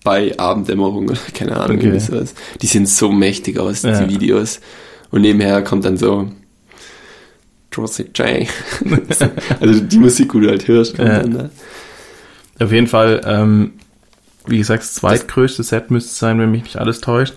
[0.05, 1.99] bei Abenddämmerung oder keine Ahnung, Okay.
[1.99, 2.35] sowas.
[2.63, 4.01] Die sehen so mächtig aus, Ja.
[4.05, 4.61] die Videos.
[5.11, 6.31] Und nebenher kommt dann so,
[7.71, 8.47] Drosy J.
[9.61, 11.21] also die Musik, die du halt hörst, Ja.
[11.23, 11.33] dann
[12.59, 12.65] da.
[12.65, 13.73] Auf jeden Fall, ähm,
[14.47, 17.35] wie gesagt, das zweitgrößte Set müsste es sein, wenn mich nicht alles täuscht.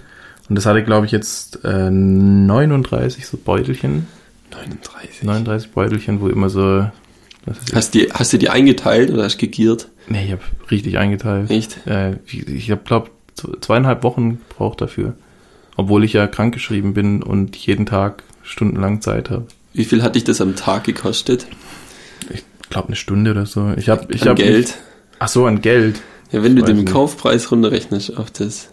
[0.48, 4.08] Und das hatte, glaube ich, jetzt äh, 39 so Beutelchen.
[4.52, 5.24] 39.
[5.24, 6.88] 39 Beutelchen, wo immer so.
[7.74, 9.88] Hast, die, hast du die eingeteilt oder hast du gegiert?
[10.08, 11.50] Nee, ich habe richtig eingeteilt.
[11.50, 11.86] Echt?
[11.88, 13.12] Äh, ich ich habe, glaube
[13.62, 15.14] zweieinhalb Wochen gebraucht dafür.
[15.78, 19.48] Obwohl ich ja krankgeschrieben bin und jeden Tag stundenlang Zeit habe.
[19.74, 21.48] Wie viel hat dich das am Tag gekostet?
[22.34, 23.72] Ich glaube eine Stunde oder so.
[23.78, 24.78] Ich habe ich An hab Geld?
[25.20, 26.02] Ach so, an Geld.
[26.32, 26.92] Ja, wenn du Weiß den nicht.
[26.92, 28.70] Kaufpreis runterrechnest auf das.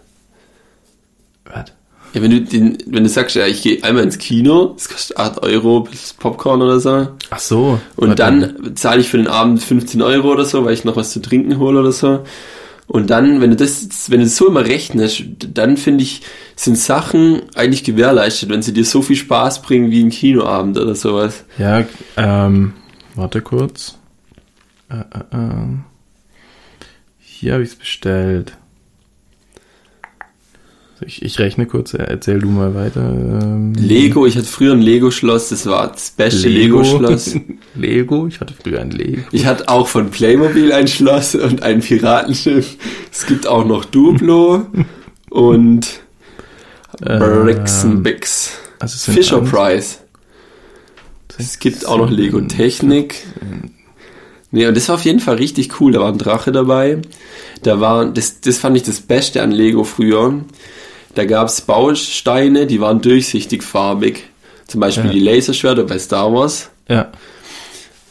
[1.44, 1.72] Was?
[2.14, 5.16] Ja, wenn du den, wenn du sagst, ja, ich gehe einmal ins Kino, das kostet
[5.16, 7.09] 8 Euro plus Popcorn oder so.
[7.31, 7.81] Ach so.
[7.97, 8.23] Und Warte.
[8.23, 11.21] dann zahle ich für den Abend 15 Euro oder so, weil ich noch was zu
[11.21, 12.25] trinken hole oder so.
[12.88, 16.23] Und dann, wenn du das, wenn du das so immer rechnest, dann finde ich,
[16.55, 20.95] sind Sachen eigentlich gewährleistet, wenn sie dir so viel Spaß bringen wie ein Kinoabend oder
[20.95, 21.45] sowas.
[21.59, 21.85] Ja,
[22.16, 22.75] ähm,
[23.16, 23.99] warte kurz.
[24.88, 25.66] Äh, äh, äh.
[27.19, 28.57] Hier habe ich es bestellt.
[31.04, 33.02] Ich, ich rechne kurz, erzähl du mal weiter.
[33.02, 37.37] Ähm, Lego, ich hatte früher ein Lego-Schloss, das war das beste Lego-Schloss.
[37.74, 39.22] Lego, ich hatte früher ein Lego.
[39.30, 42.76] Ich hatte auch von Playmobil ein Schloss und ein Piratenschiff.
[43.12, 44.66] Es gibt auch noch Duplo
[45.30, 46.00] und
[46.98, 48.52] Bricks Bix.
[48.78, 49.98] Also Fisher eins, Price.
[51.38, 53.22] Es gibt auch noch Lego Technik.
[54.50, 55.92] Nee, und das war auf jeden Fall richtig cool.
[55.92, 57.02] Da war ein Drache dabei.
[57.62, 60.44] Da war, das, das fand ich das Beste an Lego früher.
[61.16, 64.24] Da gab es Bausteine, die waren durchsichtig farbig.
[64.68, 65.12] Zum Beispiel Ja.
[65.12, 66.70] die Laserschwerter bei Star Wars.
[66.88, 67.11] Ja,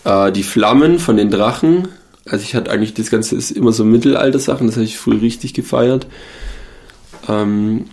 [0.04, 1.88] Äh, die Flammen von den Drachen.
[2.28, 5.54] Also ich hatte eigentlich das Ganze ist immer so Mittelalter-Sachen, das habe ich früher richtig
[5.54, 6.08] gefeiert.
[7.30, 7.86] Ähm,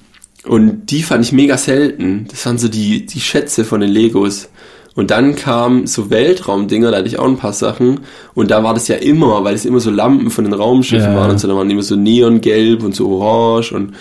[0.45, 2.27] und die fand ich mega selten.
[2.31, 4.49] Das waren so die, die Schätze von den Legos.
[4.95, 8.01] Und dann kamen so Weltraumdinger, da hatte ich auch ein paar Sachen.
[8.35, 11.17] Und da war das ja immer, weil es immer so Lampen von den Raumschiffen Ja.
[11.17, 13.95] waren und so, da waren immer so neongelb und so orange und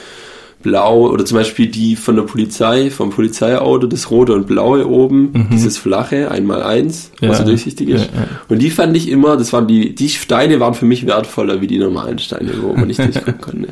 [0.61, 1.09] blau.
[1.09, 5.77] Oder zum Beispiel die von der Polizei, vom Polizeiauto, das rote und blaue oben, dieses
[5.77, 7.25] flache, einmal eins, Mhm.
[7.25, 7.29] Ja.
[7.31, 8.09] was so durchsichtig ist.
[8.13, 8.27] Ja, ja.
[8.49, 11.67] Und die fand ich immer, das waren die, die Steine waren für mich wertvoller wie
[11.67, 13.67] die normalen Steine, wo man nicht durchgucken konnte.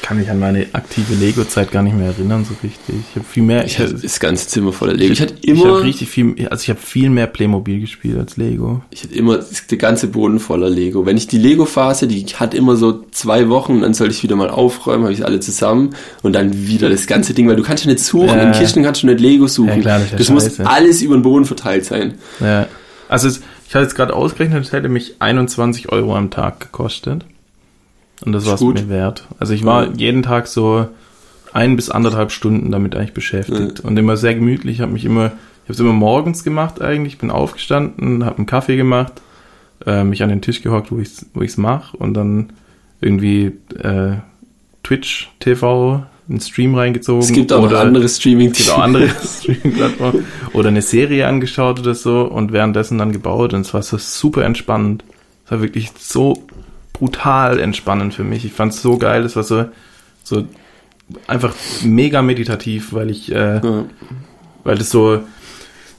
[0.00, 2.94] Ich kann mich an meine aktive Lego-Zeit gar nicht mehr erinnern so richtig.
[3.10, 5.12] Ich habe viel mehr, Ich ich, hatte das ganze Zimmer voller Lego.
[5.12, 8.36] Ich hatte ich immer, habe richtig viel, also ich habe viel mehr Playmobil gespielt als
[8.36, 8.82] Lego.
[8.90, 9.38] ich hatte immer
[9.70, 11.04] der ganze Boden voller Lego.
[11.04, 14.48] Wenn ich die Lego-Phase, die hat immer so zwei Wochen, dann soll ich wieder mal
[14.50, 15.90] aufräumen, habe ich alle zusammen
[16.22, 18.42] und dann wieder das ganze Ding, weil du kannst ja nicht suchen, Ja.
[18.42, 19.68] in Kisten kannst du nicht Lego suchen.
[19.68, 22.14] Ja, klar, das das muss alles über den Boden verteilt sein.
[22.40, 22.66] Ja.
[23.08, 27.24] Also es, ich habe jetzt gerade ausgerechnet, es hätte mich 21 Euro am Tag gekostet.
[28.24, 29.26] Und das war es mir wert.
[29.38, 29.92] Also ich war Ja.
[29.96, 30.86] jeden Tag so
[31.52, 33.80] ein bis anderthalb Stunden damit eigentlich beschäftigt.
[33.80, 37.30] Und immer sehr gemütlich, habe mich immer, ich habe es immer morgens gemacht eigentlich, bin
[37.30, 39.14] aufgestanden, habe einen Kaffee gemacht,
[39.86, 42.52] äh, mich an den Tisch gehockt, wo ich es wo ich's mache und dann
[43.00, 43.52] irgendwie
[43.82, 44.16] äh,
[44.82, 47.22] Twitch TV einen Stream reingezogen.
[47.22, 49.08] Es gibt auch oder- andere streaming es gibt auch andere
[49.40, 53.96] Streaming-Plattformen oder eine Serie angeschaut oder so und währenddessen dann gebaut und es war so
[53.98, 55.02] super entspannend.
[55.46, 56.44] Es war wirklich so
[57.00, 58.44] brutal entspannend für mich.
[58.44, 59.64] Ich fand es so geil, es war so,
[60.22, 60.44] so
[61.26, 63.84] einfach mega meditativ, weil ich, äh, Ja.
[64.64, 65.20] weil das so,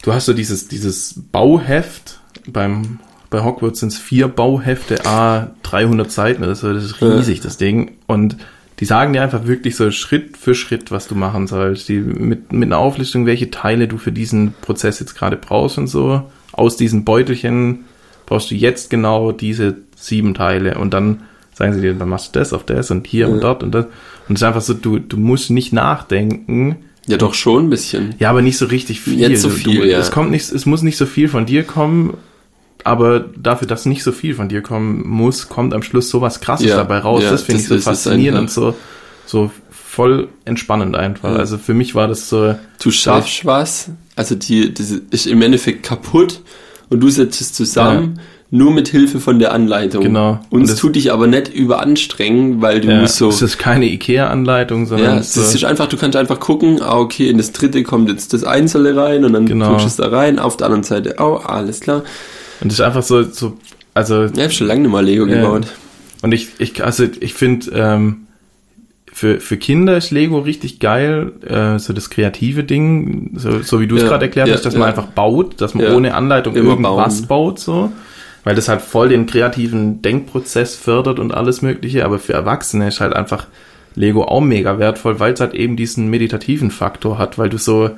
[0.03, 2.99] du hast so dieses, dieses Bauheft beim,
[3.31, 7.93] bei Hogwarts sind es vier Bauhefte, a 300 Seiten das ist riesig, das Ding.
[8.05, 8.37] Und
[8.79, 11.89] die sagen dir einfach wirklich so Schritt für Schritt, was du machen sollst.
[11.89, 15.87] Die, mit, mit einer Auflistung, welche Teile du für diesen Prozess jetzt gerade brauchst und
[15.87, 16.23] so.
[16.51, 17.85] Aus diesen Beutelchen
[18.31, 22.39] brauchst du jetzt genau diese sieben Teile und dann sagen sie dir, dann machst du
[22.39, 23.85] das auf das und hier und dort und das.
[24.29, 28.15] Und es ist einfach so, du, du musst nicht nachdenken, Ja, doch schon ein bisschen.
[28.19, 29.19] ja, aber nicht so richtig viel.
[29.19, 29.99] Jetzt so viel, du, ja.
[29.99, 32.15] Es kommt nicht, es muss nicht so viel von dir kommen,
[32.85, 36.67] aber dafür, dass nicht so viel von dir kommen muss, kommt am Schluss sowas krasses
[36.69, 37.23] Ja, dabei raus.
[37.23, 38.75] ja, das finde ich so faszinierend und so,
[39.25, 41.31] so voll entspannend einfach.
[41.31, 41.35] Ja.
[41.35, 45.83] Also für mich war das so, Du schaffst was, also die, das ist im Endeffekt
[45.83, 46.39] kaputt
[46.91, 48.19] und du setzt es zusammen,
[48.51, 50.03] nur mit Hilfe von der Anleitung.
[50.03, 50.39] Genau.
[50.49, 53.29] Und es tut dich aber nicht überanstrengen, weil du ja, musst so.
[53.29, 56.97] es ist keine Ikea-Anleitung, sondern Ja, es es ist einfach, du kannst einfach gucken, ah,
[56.99, 59.69] okay, in das dritte kommt jetzt das Einzelne rein und dann Genau.
[59.69, 62.03] drückst du es da rein, auf der anderen Seite, oh, alles klar.
[62.59, 63.57] und es ist einfach so, so,
[63.93, 65.35] also Ja, ich hab schon lange nicht mal Lego Ja.
[65.41, 65.67] gebaut.
[66.21, 68.27] Und ich, ich also ich finde, ähm,
[69.21, 73.85] für, für Kinder ist Lego richtig geil, äh, so das kreative Ding, so, so wie
[73.85, 74.79] du es Ja, gerade erklärt ja, hast, dass ja.
[74.79, 77.27] man einfach baut, dass man ohne Anleitung Immer irgendwas bauen.
[77.27, 77.91] baut, so.
[78.43, 82.99] Weil das halt voll den kreativen Denkprozess fördert und alles Mögliche, aber für Erwachsene ist
[82.99, 83.45] halt einfach
[83.93, 87.91] Lego auch mega wertvoll, weil es halt eben diesen meditativen Faktor hat, weil du so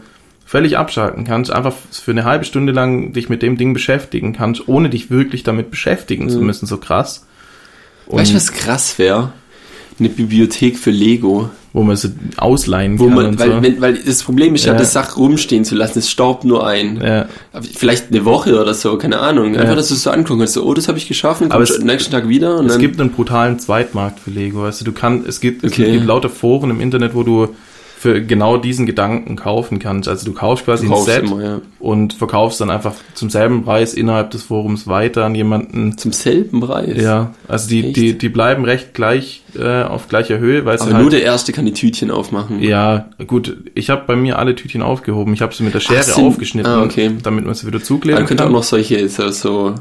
[0.45, 4.67] völlig abschalten kannst, einfach für eine halbe Stunde lang dich mit dem Ding beschäftigen kannst,
[4.67, 7.25] ohne dich wirklich damit beschäftigen zu müssen, so krass.
[8.07, 9.31] Und Weißt du, was krass wäre?
[10.03, 11.49] Eine Bibliothek für Lego.
[11.75, 13.61] wo man sie ausleihen Wo kann man, weil, so.
[13.63, 14.77] wenn, weil das Problem ist ja, Ja.
[14.77, 17.01] das Sach rumstehen zu lassen, es staubt nur ein.
[17.03, 17.25] ja.
[17.75, 19.55] Vielleicht eine Woche oder so, keine Ahnung.
[19.55, 19.75] Einfach, Ja.
[19.75, 21.87] dass du es so angucken kannst, so, oh, das habe ich geschaffen, Aber es- am
[21.87, 24.63] nächsten Tag wieder Es gibt einen brutalen Zweitmarkt für Lego.
[24.65, 25.93] Also du kannst, es gibt, es Okay.
[25.93, 27.47] gibt lauter Foren im Internet, wo du
[28.03, 30.09] für genau diesen Gedanken kaufen kannst.
[30.09, 31.61] Also du kaufst quasi Du ein Set immer, ja.
[31.79, 35.97] und verkaufst dann einfach zum selben Preis innerhalb des Forums weiter an jemanden.
[35.97, 37.01] zum selben Preis.
[37.01, 37.95] Ja, also die, Echt?
[37.95, 41.53] die, die bleiben recht gleich äh, auf gleicher Höhe, weil Aber halt, nur der Erste
[41.53, 42.61] kann die Tütchen aufmachen.
[42.61, 45.33] ja, gut, ich habe bei mir alle Tütchen aufgehoben.
[45.33, 47.09] Ich habe sie mit der Schere sind- aufgeschnitten, ah, okay.
[47.23, 48.51] damit man sie wieder zukleben dann könnte kann.
[48.51, 49.75] auch noch solche, so, so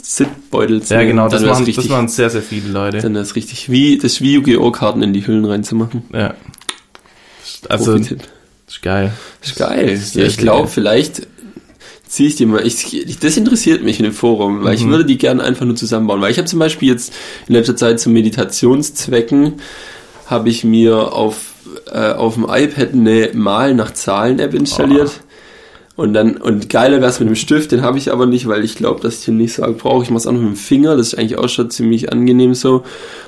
[0.00, 2.98] Zipbeutel ja, genau, das machen, richtig, das machen sehr, sehr viele Leute.
[2.98, 4.70] Dann ist richtig wie, das ist wie Yu-Gi-Oh!
[4.70, 6.04] Karten in die Hüllen reinzumachen.
[6.12, 6.34] Ja.
[7.68, 8.22] Also, Profi-Tipp.
[8.66, 9.12] ist geil.
[9.42, 9.96] Ist geil.
[9.96, 11.26] sehr, ja, ich glaube, vielleicht
[12.08, 12.66] Zieh ich dir mal.
[12.66, 15.76] Ich, ich, das interessiert mich in dem Forum, weil ich würde die gerne einfach nur
[15.76, 16.22] zusammenbauen.
[16.22, 17.12] Weil ich habe zum Beispiel jetzt
[17.46, 19.54] in letzter Zeit zu Meditationszwecken
[20.26, 21.52] habe ich mir auf,
[21.92, 25.20] äh, auf dem iPad eine Mal nach Zahlen-App installiert.
[25.98, 28.76] Und dann, und geiler wär's mit dem Stift, den habe ich aber nicht, weil ich
[28.76, 30.04] glaube, dass ich den nicht so brauche.
[30.04, 32.54] Ich mache es auch noch mit dem Finger, das ist eigentlich auch schon ziemlich angenehm
[32.54, 32.84] so.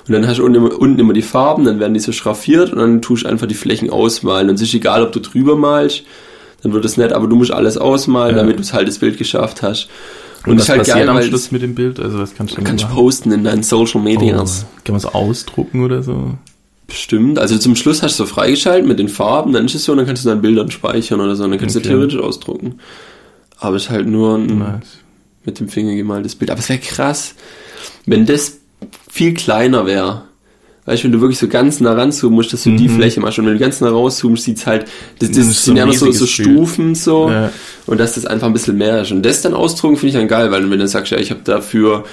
[0.07, 2.73] Und dann hast du unten immer, unten immer die Farben, dann werden die so schraffiert
[2.73, 4.49] und dann tust du einfach die Flächen ausmalen.
[4.49, 6.05] Und es ist egal, ob du drüber malst,
[6.63, 8.43] dann wird es nett, aber du musst alles ausmalen, Ja.
[8.43, 9.89] damit du halt das Bild geschafft hast.
[10.47, 11.99] Und, Und, es ist halt geil, am Schluss das mit dem Bild?
[11.99, 12.95] Also was kannst du damit kannst machen?
[12.95, 14.65] posten in deinen Social Oh, Medias.
[14.85, 16.35] kann man es ausdrucken oder so?
[16.91, 17.39] Bestimmt.
[17.39, 19.99] Also zum Schluss hast du so freigeschaltet mit den Farben, dann ist es so, und
[19.99, 21.85] dann kannst du deine Bildern speichern oder so, und dann kannst Okay.
[21.89, 22.75] du theoretisch ausdrucken.
[23.59, 24.99] Aber es ist halt nur ein Nice.
[25.45, 26.51] mit dem Finger gemaltes Bild.
[26.51, 27.35] Aber es wäre krass,
[28.07, 28.59] wenn das
[29.11, 30.23] viel kleiner wäre.
[30.87, 33.39] Weißt du, wenn du wirklich so ganz nah ranzoomen musst, dass du die Fläche machst.
[33.39, 34.87] Und wenn du ganz nah rauszoomst, sieht's halt,
[35.21, 36.27] das, das, Das sind ja noch so, so.
[36.27, 37.29] Stufen so.
[37.31, 37.53] Ja.
[37.87, 39.13] Und dass das einfach ein bisschen mehr ist.
[39.13, 41.43] Und das dann ausdrucken finde ich dann geil, weil wenn du sagst, ja, ich habe
[41.45, 42.05] dafür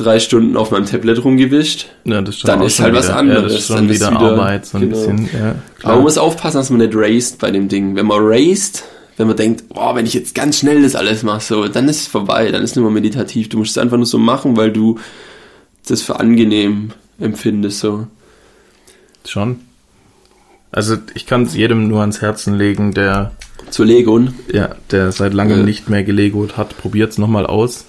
[0.00, 3.42] drei Stunden auf meinem Tablet rumgewischt, Ja, Dann ist halt was wieder, anderes.
[3.42, 4.96] Ja, das ist Dann ist wieder, wieder- Arbeit, so ein genau.
[4.96, 5.28] bisschen.
[5.32, 7.94] Ja, Aber man muss aufpassen, dass man nicht raced bei dem Ding.
[7.96, 8.84] Wenn man raced,
[9.16, 12.00] wenn man denkt, boah, wenn ich jetzt ganz schnell das alles mache, so, dann ist
[12.00, 13.48] es vorbei, dann ist es nicht mehr meditativ.
[13.48, 14.98] Du musst es einfach nur so machen, weil du
[15.86, 18.06] das für angenehm empfindest, so.
[19.26, 19.60] Schon.
[20.72, 23.32] Also ich kann es jedem nur ans Herzen legen, der
[23.70, 24.34] Zu Legon.
[24.52, 25.64] ja, der seit langem Ja.
[25.64, 27.84] nicht mehr gelegot hat, probiert's nochmal aus.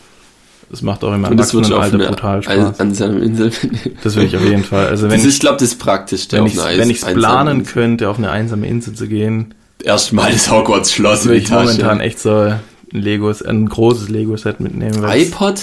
[0.72, 2.80] Es macht auch im das schon auf Erwachsenenalter brutal Spaß.
[2.80, 3.52] an seiner Insel.
[4.04, 4.88] Das will ich auf jeden Fall.
[4.88, 7.74] Also wenn das ich ich glaube, das ist praktisch, der wenn ich einsame planen Insel.
[7.74, 9.54] könnte, auf eine einsame Insel zu gehen,
[9.84, 12.02] Erstmal das Hogwarts-Schloss in die ich momentan Tasche.
[12.02, 12.60] echt so ein
[12.92, 15.04] Legos, ein großes Lego-Set mitnehmen.
[15.04, 15.60] iPod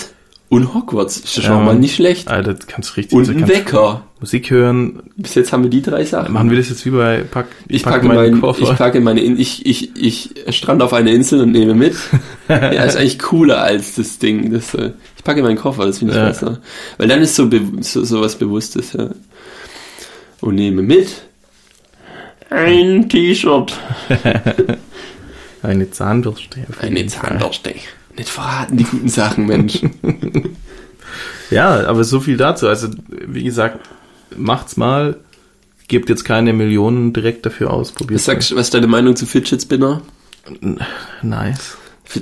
[0.48, 1.22] und Hogwarts.
[1.32, 2.28] Schon Ja, mal nicht schlecht.
[2.28, 4.02] Alter, das kannst richtig Und ein Wecker.
[4.20, 5.00] Musik hören.
[5.16, 6.32] Bis jetzt haben wir die drei Sachen.
[6.32, 8.62] Machen wir das jetzt wie bei Pack, Ich pack packe, meinen mein, Koffer.
[8.62, 11.94] ich packe meine, In ich, ich, ich strand auf eine Insel und nehme mit.
[12.48, 14.52] ja, ist eigentlich cooler als das Ding.
[14.52, 16.26] Das, äh, ich packe meinen Koffer, das finde ich Ja.
[16.28, 16.58] besser.
[16.96, 17.48] Weil dann ist so,
[17.80, 19.10] so, so was Bewusstes, ja.
[20.40, 21.08] Und nehme mit
[22.50, 23.76] ein T-Shirt.
[25.62, 26.60] Eine Zahnbürste.
[26.80, 27.06] Eine.
[27.06, 27.74] Zahnbürste.
[28.16, 29.80] Nicht verraten, die guten Sachen, Mensch.
[31.50, 32.68] Ja, aber so viel dazu.
[32.68, 32.88] Also,
[33.26, 33.78] wie gesagt,
[34.36, 35.16] macht's mal.
[35.88, 37.88] Gebt jetzt keine Millionen direkt dafür aus.
[37.88, 40.02] Was, Probiert sagst, was ist deine Meinung zu Fidget Spinner?
[41.22, 41.78] Nice.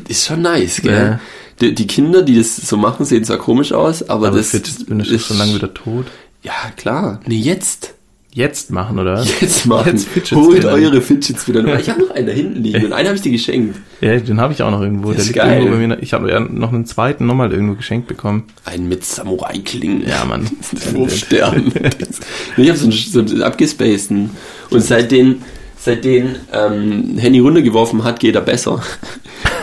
[0.09, 0.93] Ist schon nice, gell?
[0.93, 1.21] Ja.
[1.61, 4.83] Die, die Kinder, die das so machen, sehen zwar komisch aus, aber, Aber das Fidget
[4.83, 6.07] Spinner ist schon lange wieder tot.
[6.43, 7.21] Ja, klar.
[7.27, 7.95] Nee, jetzt.
[8.37, 9.25] Jetzt machen, oder?
[9.41, 9.93] Jetzt machen.
[9.93, 10.75] Jetzt Fidget Holt Spinner.
[10.75, 11.81] eure Fidget Spinner.
[11.81, 13.79] Ich habe noch einen da hinten liegen und einen habe ich dir geschenkt.
[14.03, 15.07] Ja, den habe ich auch noch irgendwo.
[15.09, 15.59] Das Der ist liegt geil.
[15.63, 16.03] irgendwo bei mir.
[16.03, 18.45] Ich habe ja noch einen zweiten nochmal irgendwo geschenkt bekommen.
[18.67, 20.07] Einen mit Samurai-Klingen.
[20.07, 20.51] Ja, Mann.
[20.93, 21.73] Wurfstern.
[22.59, 24.29] ich habe so einen, so einen abgespaceden.
[24.69, 25.37] Und seitdem,
[25.79, 28.83] seitdem ähm, Henny runtergeworfen hat, geht er besser.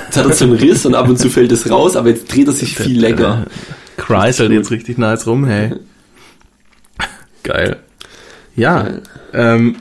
[0.06, 2.34] Jetzt hat er so einen Riss und ab und zu fällt es raus, aber jetzt
[2.34, 3.46] dreht er sich viel lecker.
[3.98, 4.56] Chrysler gut.
[4.56, 5.74] jetzt richtig nice rum, hey.
[7.44, 7.83] Geil.
[8.56, 8.88] Ja,
[9.34, 9.76] ähm,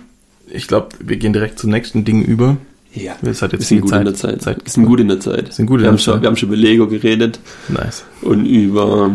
[0.49, 2.57] ich glaube, wir gehen direkt zum nächsten Ding über.
[2.95, 4.43] Ja, Es hat wir jetzt sind die gut in der Zeit.
[4.43, 4.65] Zeit.
[4.65, 5.53] Wir sind gut in der Zeit.
[5.53, 6.23] sind gut in wir, haben schon, Zeit.
[6.23, 8.05] wir haben schon über Lego geredet Nice.
[8.21, 9.11] und über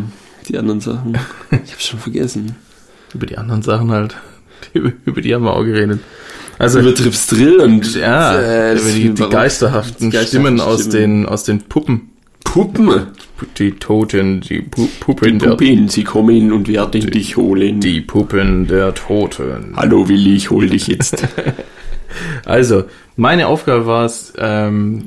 [0.48, 1.14] die anderen Sachen.
[1.52, 2.56] Ich habe schon vergessen.
[3.14, 4.16] Über die anderen Sachen halt.
[4.74, 6.00] Über, über die haben wir auch geredet.
[6.58, 10.86] Also, über Trips Drill und ja, äh, über die, die Barock- geisterhaften die Stimmen aus
[10.86, 11.22] Stimmen.
[11.22, 12.10] den, aus den Puppen.
[12.44, 13.08] Puppen.
[13.58, 17.80] Die Toten, die Pu Die Puppen, der, Puppen, sie kommen und werden dich holen.
[17.80, 19.74] die Puppen der Toten.
[19.76, 21.28] Hallo Willi, ich hol dich jetzt.
[22.46, 22.86] Also,
[23.18, 25.04] meine Aufgabe war es, ähm,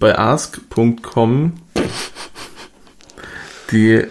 [0.00, 1.52] bei ask.com
[3.70, 4.02] die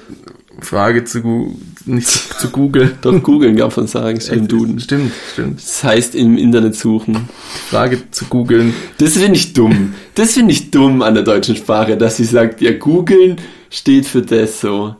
[0.62, 2.97] Frage zu, nicht zu, googeln.
[3.01, 4.79] Doch googeln darf man sagen, so im Duden.
[4.79, 5.60] Stimmt, stimmt.
[5.60, 7.29] Das heißt im Internet suchen.
[7.69, 8.73] Frage zu googeln.
[8.97, 9.95] Das finde ich dumm.
[10.15, 13.38] Das finde ich dumm an der deutschen Sprache, dass sie sagt, ja, googeln
[13.69, 14.95] steht für das so.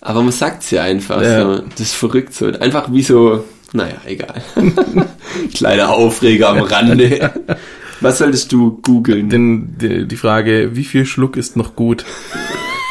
[0.00, 1.42] Aber man sagt es ja einfach Ja.
[1.56, 1.62] so.
[1.70, 2.46] Das ist verrückt so.
[2.46, 4.42] Einfach wie so, naja, egal.
[5.54, 7.30] Kleiner Aufreger am Rande.
[8.00, 9.28] Was solltest du googeln?
[9.28, 12.04] Denn die, die Frage, wie viel Schluck ist noch gut?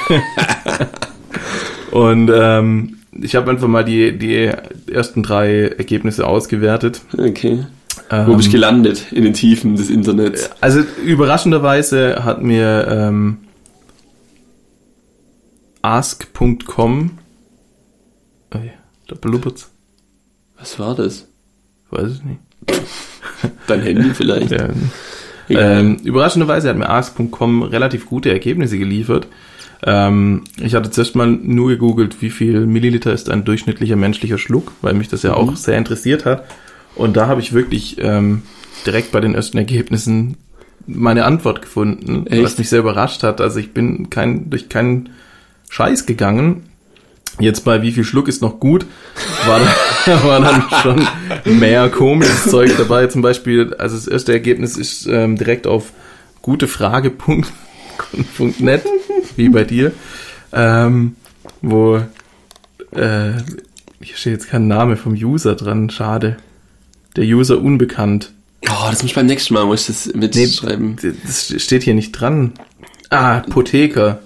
[1.92, 4.50] Und ähm, ich habe einfach mal die, die
[4.92, 7.02] ersten drei Ergebnisse ausgewertet.
[7.18, 7.66] Okay.
[8.10, 9.12] Ähm, Wo bist du gelandet?
[9.12, 10.50] In den Tiefen des Internets.
[10.62, 13.38] Also überraschenderweise hat mir ähm,
[15.82, 17.12] ask.com
[18.54, 18.72] oh ja,
[19.08, 19.72] da blubbert's.
[20.58, 21.28] Was war das?
[21.90, 22.40] Weiß ich nicht.
[23.68, 24.52] Dein Handy vielleicht?
[25.48, 25.80] Ja.
[25.80, 29.28] Ähm, überraschenderweise hat mir ask.com relativ gute Ergebnisse geliefert.
[29.84, 34.72] Ähm, ich hatte zuerst mal nur gegoogelt, wie viel Milliliter ist ein durchschnittlicher menschlicher Schluck,
[34.82, 36.46] weil mich das ja auch sehr interessiert hat.
[36.96, 38.44] Und da habe ich wirklich ähm,
[38.86, 40.38] direkt bei den ersten Ergebnissen
[40.88, 42.44] meine Antwort gefunden, Echt?
[42.44, 43.42] was mich sehr überrascht hat.
[43.42, 45.10] Also ich bin kein, durch keinen
[45.72, 46.64] Scheiß gegangen.
[47.40, 48.86] Jetzt bei wie viel Schluck ist noch gut,
[49.46, 49.62] war,
[50.06, 51.08] da, war dann schon
[51.60, 53.08] mehr komisches Zeug dabei.
[53.08, 55.94] Zum Beispiel, also das erste Ergebnis ist ähm, direkt auf
[56.42, 58.84] gutefrage.net,
[59.38, 59.94] wie bei dir,
[60.52, 61.16] ähm,
[61.62, 62.02] wo
[62.92, 63.32] äh,
[64.02, 66.36] hier steht jetzt kein Name vom User dran, schade.
[67.16, 68.34] Der User unbekannt.
[68.68, 70.98] Oh, das muss ich beim nächsten Mal, muss ich das mitschreiben.
[71.24, 72.52] Das steht hier nicht dran.
[73.10, 74.20] Ah, Potheker.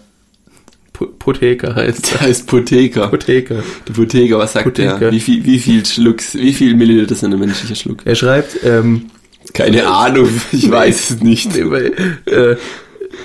[0.97, 3.07] Po- Potheker heißt Der heißt Potheker.
[3.09, 3.63] Potheker.
[3.87, 4.97] Der Potheker, was sagt Potheker.
[4.99, 5.11] der?
[5.11, 7.99] Wie viel, wie viel Schlucks, wie viel Milliliter sind ein menschlicher Schluck?
[8.05, 9.07] Er schreibt, ähm,
[9.53, 11.53] Keine Ahnung, ich weiß es nicht.
[11.55, 11.93] nee, weil,
[12.25, 12.55] äh,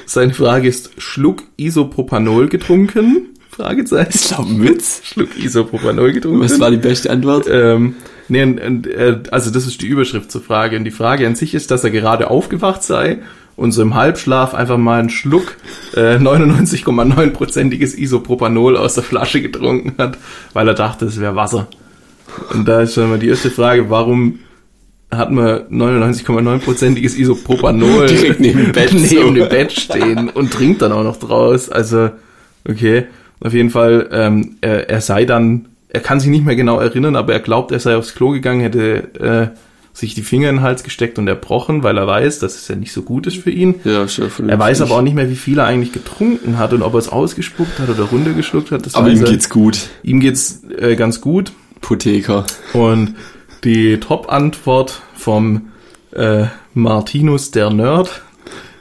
[0.07, 3.29] seine Frage ist, Schluck Isopropanol getrunken?
[3.51, 4.11] Fragezeichen.
[4.11, 5.03] Ist doch ein Witz.
[5.05, 6.41] Schluck Isopropanol getrunken.
[6.41, 7.47] Was war die beste Antwort?
[7.51, 7.95] Ähm,
[8.31, 10.77] nee, und, und, äh, also das ist die Überschrift zur Frage.
[10.77, 13.19] Und die Frage an sich ist, dass er gerade aufgewacht sei
[13.57, 15.57] und so im Halbschlaf einfach mal einen Schluck
[15.95, 20.17] äh, 99,9%iges Isopropanol aus der Flasche getrunken hat,
[20.55, 21.69] weil er dachte, es wäre Wasser.
[22.55, 24.39] Und da ist schon mal die erste Frage, warum
[25.11, 30.93] hat man 99,9%iges Isopropanol Direkt neben dem Bett, neben dem Bett stehen und trinkt dann
[30.93, 31.69] auch noch draus.
[31.69, 32.11] Also,
[32.69, 33.07] okay.
[33.43, 37.17] Auf jeden Fall, ähm, er, er sei dann, er kann sich nicht mehr genau erinnern,
[37.17, 39.59] aber er glaubt, er sei aufs Klo gegangen, hätte äh,
[39.93, 42.77] sich die Finger in den Hals gesteckt und erbrochen, weil er weiß, dass es ja
[42.77, 43.75] nicht so gut ist für ihn.
[43.85, 46.83] Ja, schon Er weiß aber auch nicht mehr, wie viel er eigentlich getrunken hat und
[46.83, 48.87] ob er es ausgespuckt hat oder runtergeschluckt hat.
[48.87, 49.31] Das Aber ihm er.
[49.31, 49.89] geht's gut.
[50.03, 51.53] ihm geht's äh, ganz gut.
[51.81, 52.45] Potheker.
[52.73, 53.15] Und
[53.65, 55.71] die Top-Antwort vom
[56.13, 58.23] äh, Martinus der Nerd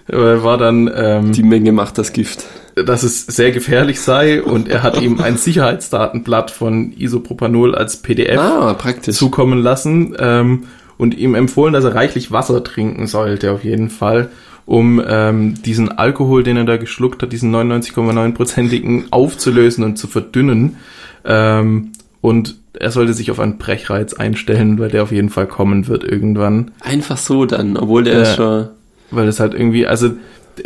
[0.07, 2.45] äh, war dann, ähm, Die Menge macht das Gift.
[2.75, 5.37] Dass es sehr gefährlich sei und er hat ihm ein
[5.83, 10.63] Sicherheitsdatenblatt von Isopropanol als PDF Ah, zukommen lassen ähm,
[10.97, 14.29] und ihm empfohlen, dass er reichlich Wasser trinken sollte auf jeden Fall,
[14.65, 20.77] um ähm, diesen Alkohol, den er da geschluckt hat, diesen 99,9%igen aufzulösen und zu verdünnen.
[21.25, 21.91] Ähm,
[22.21, 26.03] und er sollte sich auf einen Brechreiz einstellen, weil der auf jeden Fall kommen wird
[26.03, 26.71] irgendwann.
[26.81, 28.25] Einfach so dann, obwohl der Ja.
[28.25, 28.67] schon.
[29.11, 30.11] Weil es halt irgendwie, also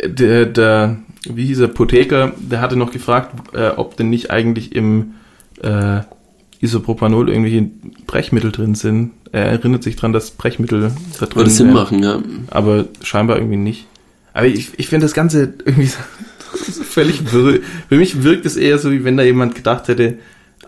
[0.04, 0.96] der, der
[1.32, 5.14] wie hieß er, Potheker, der hatte noch gefragt, äh, ob denn nicht eigentlich im
[5.62, 6.00] äh,
[6.60, 7.68] Isopropanol irgendwelche
[8.06, 9.12] Brechmittel drin sind.
[9.32, 12.20] Er erinnert sich dran, dass Brechmittel da drin Würde Sinn machen, ja.
[12.50, 13.86] aber scheinbar irgendwie nicht.
[14.32, 15.98] Aber ich, ich finde das Ganze irgendwie so,
[16.82, 17.60] völlig wirr.
[17.88, 20.18] Für mich wirkt es eher so, wie wenn da jemand gedacht hätte,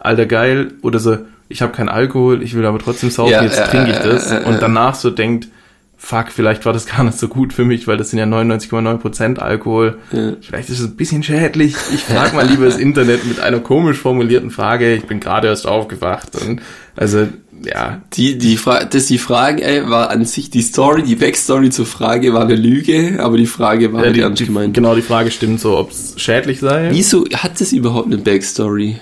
[0.01, 3.59] alter geil, oder so, ich habe keinen Alkohol, ich will aber trotzdem saufen, Ja, jetzt
[3.59, 4.31] äh, trinke ich äh, das.
[4.31, 5.49] äh, äh, und danach so denkt,
[5.97, 9.39] fuck, vielleicht war das gar nicht so gut für mich, weil das sind ja 99,9%
[9.39, 9.99] Alkohol.
[10.13, 10.33] Ja.
[10.41, 11.75] Vielleicht ist es ein bisschen schädlich.
[11.93, 14.95] Ich frage mal lieber das Internet mit einer komisch formulierten Frage.
[14.95, 16.31] Ich bin gerade erst aufgewacht.
[16.41, 16.61] Und
[16.95, 17.27] also,
[17.65, 21.71] ja, Die, die Fra das die Frage, ey, war an sich die Story, die Backstory
[21.71, 24.75] zur Frage war eine Lüge, aber die Frage war halt die, ernst die, gemeint.
[24.75, 26.91] genau die Frage stimmt so, ob es schädlich sei.
[26.93, 28.97] Wieso hat das überhaupt eine Backstory?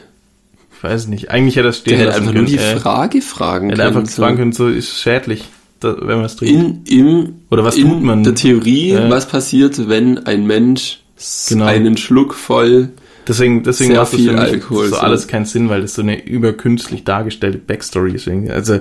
[0.76, 1.30] Ich weiß nicht.
[1.30, 2.46] Eigentlich hätte das stehen Der hätte einfach nur können.
[2.46, 3.96] die äh, Frage fragen hätte können.
[3.96, 4.22] einfach so.
[4.22, 5.44] fragen können, so ist schädlich,
[5.84, 6.88] da, wenn man es trinkt.
[6.88, 8.24] In, im, Oder was in tut man?
[8.24, 9.10] der Theorie, Ja.
[9.10, 11.00] was passiert, wenn ein Mensch
[11.48, 11.66] Genau.
[11.66, 12.90] einen Schluck voll
[13.26, 16.22] Deswegen, deswegen Sehr macht das für Alkohol, so alles keinen Sinn, weil das so eine
[16.24, 18.28] überkünstlich dargestellte Backstory ist.
[18.50, 18.80] Also,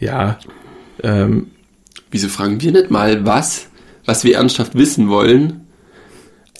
[0.00, 0.38] ja,
[1.02, 1.48] ähm,
[2.10, 3.66] Wieso fragen wir nicht mal was,
[4.06, 5.66] was wir ernsthaft wissen wollen,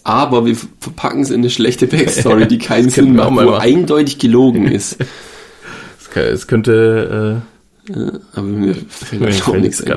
[0.02, 4.66] aber wir verpacken es in eine schlechte Backstory, die keinen Sinn macht, wo eindeutig gelogen
[4.66, 4.98] ist.
[6.14, 7.42] es, könnte,
[7.88, 9.92] Ja, aber mir fällt mir auch nichts ein.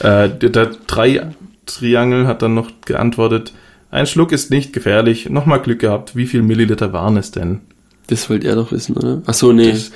[0.00, 3.52] Äh, der, der Drei-Triangel hat dann noch geantwortet,
[3.90, 5.30] ein Schluck ist nicht gefährlich.
[5.30, 6.16] Nochmal Glück gehabt.
[6.16, 7.60] Wie viel Milliliter waren es denn?
[8.08, 9.22] Das wollte er doch wissen, oder?
[9.26, 9.70] Ach so, nee.
[9.72, 9.90] Das-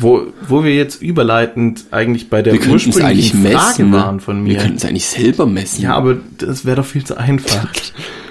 [0.00, 3.58] Wo, wo wir jetzt überleitend eigentlich bei der wir eigentlich ursprünglichen messen.
[3.58, 3.92] Frage ne?
[3.96, 4.58] waren von Wir mir.
[4.60, 5.82] könnten es eigentlich selber messen.
[5.82, 7.68] Ja, aber das wäre doch viel zu einfach.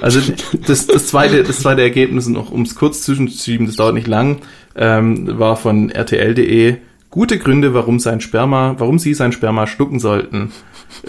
[0.02, 0.20] Also
[0.66, 4.40] das, das, zweite, das zweite Ergebnis, noch um es kurz zwischenzuschieben, das dauert nicht lang,
[4.76, 6.78] ähm, war von rtl.de.
[7.12, 10.54] Gute Gründe, warum sein Sperma, warum sie sein Sperma schlucken sollten.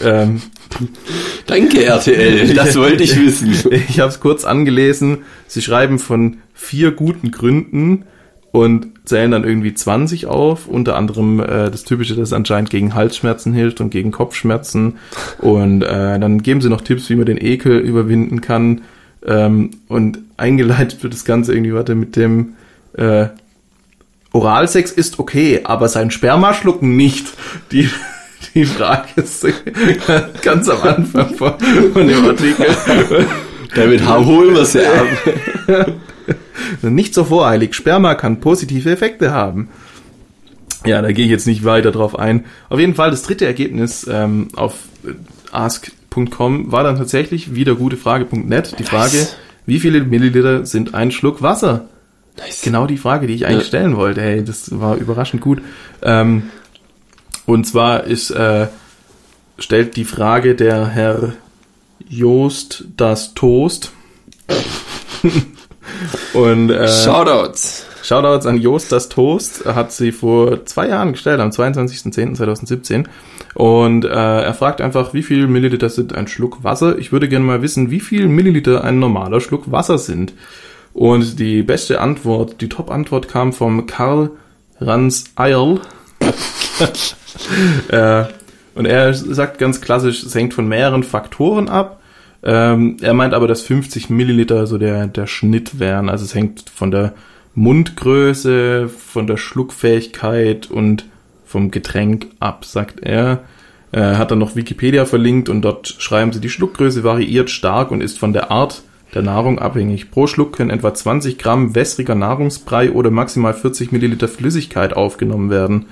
[0.01, 0.43] Ähm,
[1.47, 2.55] Danke, RTL.
[2.55, 3.53] Das wollte ich wissen.
[3.71, 5.19] ich habe es kurz angelesen.
[5.47, 8.05] Sie schreiben von vier guten Gründen
[8.51, 10.67] und zählen dann irgendwie 20 auf.
[10.67, 14.99] Unter anderem äh, das Typische, dass es anscheinend gegen Halsschmerzen hilft und gegen Kopfschmerzen.
[15.39, 18.81] Und äh, dann geben sie noch Tipps, wie man den Ekel überwinden kann.
[19.25, 22.55] Ähm, und eingeleitet wird das Ganze irgendwie, warte, mit dem
[22.95, 23.29] äh,
[24.33, 27.27] Oralsex ist okay, aber sein Sperma schlucken nicht.
[27.71, 27.89] Die,
[28.55, 29.47] die Frage ist
[30.43, 31.55] ganz am Anfang von,
[31.93, 32.67] von dem Artikel.
[33.75, 35.07] Damit holen wir sie ab.
[36.83, 37.75] Nicht so voreilig.
[37.75, 39.69] Sperma kann positive Effekte haben.
[40.85, 42.45] Ja, da gehe ich jetzt nicht weiter drauf ein.
[42.69, 44.75] Auf jeden Fall das dritte Ergebnis ähm, auf
[45.05, 45.13] äh,
[45.53, 49.27] Ask ask.com war dann tatsächlich wieder gutefrage.net die Frage,
[49.67, 51.89] wie viele Milliliter sind ein Schluck Wasser?
[52.39, 52.63] Nice.
[52.63, 53.69] Genau die Frage, die ich eigentlich Ja.
[53.69, 54.23] stellen wollte.
[54.23, 55.61] Hey, das war überraschend gut.
[56.03, 56.45] Ähm,
[57.47, 58.69] und zwar ist, äh,
[59.59, 61.35] stellt die Frage der Herr
[62.09, 63.93] Joost das Toast.
[66.35, 67.87] und äh, Shoutouts.
[68.03, 69.65] Shoutouts an Joost das Toast.
[69.65, 73.05] Er hat sie vor zwei Jahren gestellt, am 22.10.2017.
[73.55, 76.99] Und äh, er fragt einfach, wie viel Milliliter sind ein Schluck Wasser?
[76.99, 80.33] Ich würde gerne mal wissen, wie viel Milliliter ein normaler Schluck Wasser sind.
[80.95, 84.31] Und die beste Antwort, die Top-Antwort kam vom Karl
[84.81, 85.81] Rans Eierl.
[87.89, 88.25] äh,
[88.75, 92.01] und er sagt ganz klassisch, es hängt von mehreren Faktoren ab.
[92.43, 96.09] Ähm, er meint aber, dass 50 Milliliter so der, der Schnitt wären.
[96.09, 97.13] Also es hängt von der
[97.55, 101.07] Mundgröße, von der Schluckfähigkeit und
[101.45, 103.45] vom Getränk ab, sagt er.
[103.93, 108.01] Er hat dann noch Wikipedia verlinkt und dort schreiben sie, die Schluckgröße variiert stark und
[108.01, 108.83] ist von der Art
[109.15, 110.11] der Nahrung abhängig.
[110.11, 115.87] Pro Schluck können etwa 20 Gramm wässriger Nahrungsbrei oder maximal 40 Milliliter Flüssigkeit aufgenommen werden.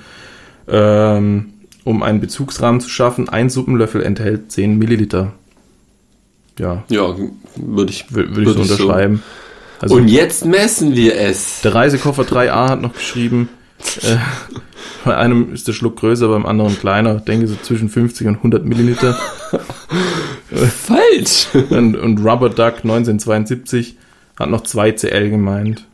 [0.69, 1.53] Ähm,
[1.85, 5.33] um einen Bezugsrahmen zu schaffen, ein Suppenlöffel enthält 10 Milliliter.
[6.59, 7.15] Ja, Ja,
[7.57, 9.23] würde ich, würde würd ich so unterschreiben.
[9.81, 11.63] Also Und jetzt messen wir es.
[11.63, 13.49] der Reisekoffer 3a hat noch geschrieben,
[14.03, 14.17] äh,
[15.05, 17.17] bei einem ist der Schluck größer, beim anderen kleiner.
[17.17, 19.19] Ich denke so zwischen 50 und 100 Milliliter.
[20.55, 21.49] Falsch.
[21.71, 23.97] Und, und Rubber Duck 1972
[24.39, 25.87] hat noch 2 CL gemeint.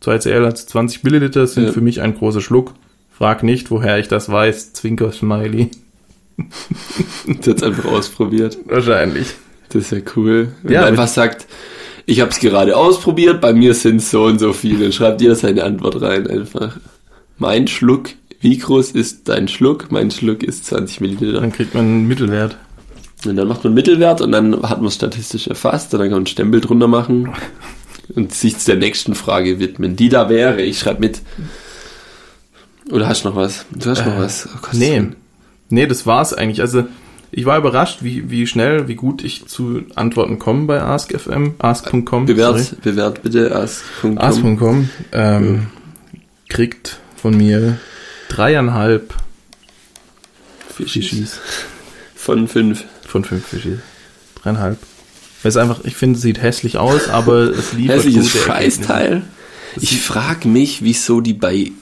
[0.00, 1.72] 2 CL, also 20 Milliliter, sind Ja.
[1.72, 2.74] für mich ein großer Schluck.
[3.12, 4.72] Frag nicht, woher ich das weiß.
[4.72, 5.70] Zwinker Smiley.
[7.38, 8.56] Das hat's einfach ausprobiert.
[8.64, 9.28] Wahrscheinlich.
[9.68, 10.52] Das ist ja cool.
[10.62, 11.46] Wenn Ja, einfach sagt,
[12.06, 14.90] ich habe es gerade ausprobiert, bei mir sind so und so viele.
[14.90, 16.78] Schreibt ihr seine Antwort rein einfach.
[17.38, 18.08] Mein Schluck,
[18.40, 19.92] wie groß ist dein Schluck?
[19.92, 21.40] Mein Schluck ist 20 Milliliter.
[21.40, 22.56] Dann kriegt man einen Mittelwert.
[23.26, 26.12] Und dann macht man Mittelwert und dann hat man es statistisch erfasst und dann kann
[26.12, 27.30] man einen Stempel drunter machen
[28.14, 29.96] und sich der nächsten Frage widmen.
[29.96, 31.20] Die da wäre, ich schreibe mit.
[32.90, 33.66] Oder hast du noch was?
[33.72, 34.48] Du hast noch was.
[34.52, 35.02] Oh Gott, Nee.
[35.68, 36.60] Nee, das war's eigentlich.
[36.60, 36.84] Also,
[37.30, 42.26] ich war überrascht, wie, wie schnell, wie gut ich zu Antworten komme bei AskFM, ask.com.
[42.26, 44.18] Bewert, bewert bitte ask.com.
[44.18, 45.66] Ask.com ähm,
[46.48, 47.78] kriegt von mir
[48.28, 49.14] dreieinhalb
[50.74, 51.08] Fischis.
[51.08, 51.40] Fischis
[52.16, 52.84] Von fünf.
[53.10, 53.78] Von fünf Fischis.
[54.42, 54.78] Dreieinhalb.
[55.42, 58.44] Weil es einfach, ich finde, es sieht hässlich aus, aber es liefert Hässliches gute.
[58.44, 59.22] Scheißteil.
[59.80, 61.72] Ich frage mich, wieso die bei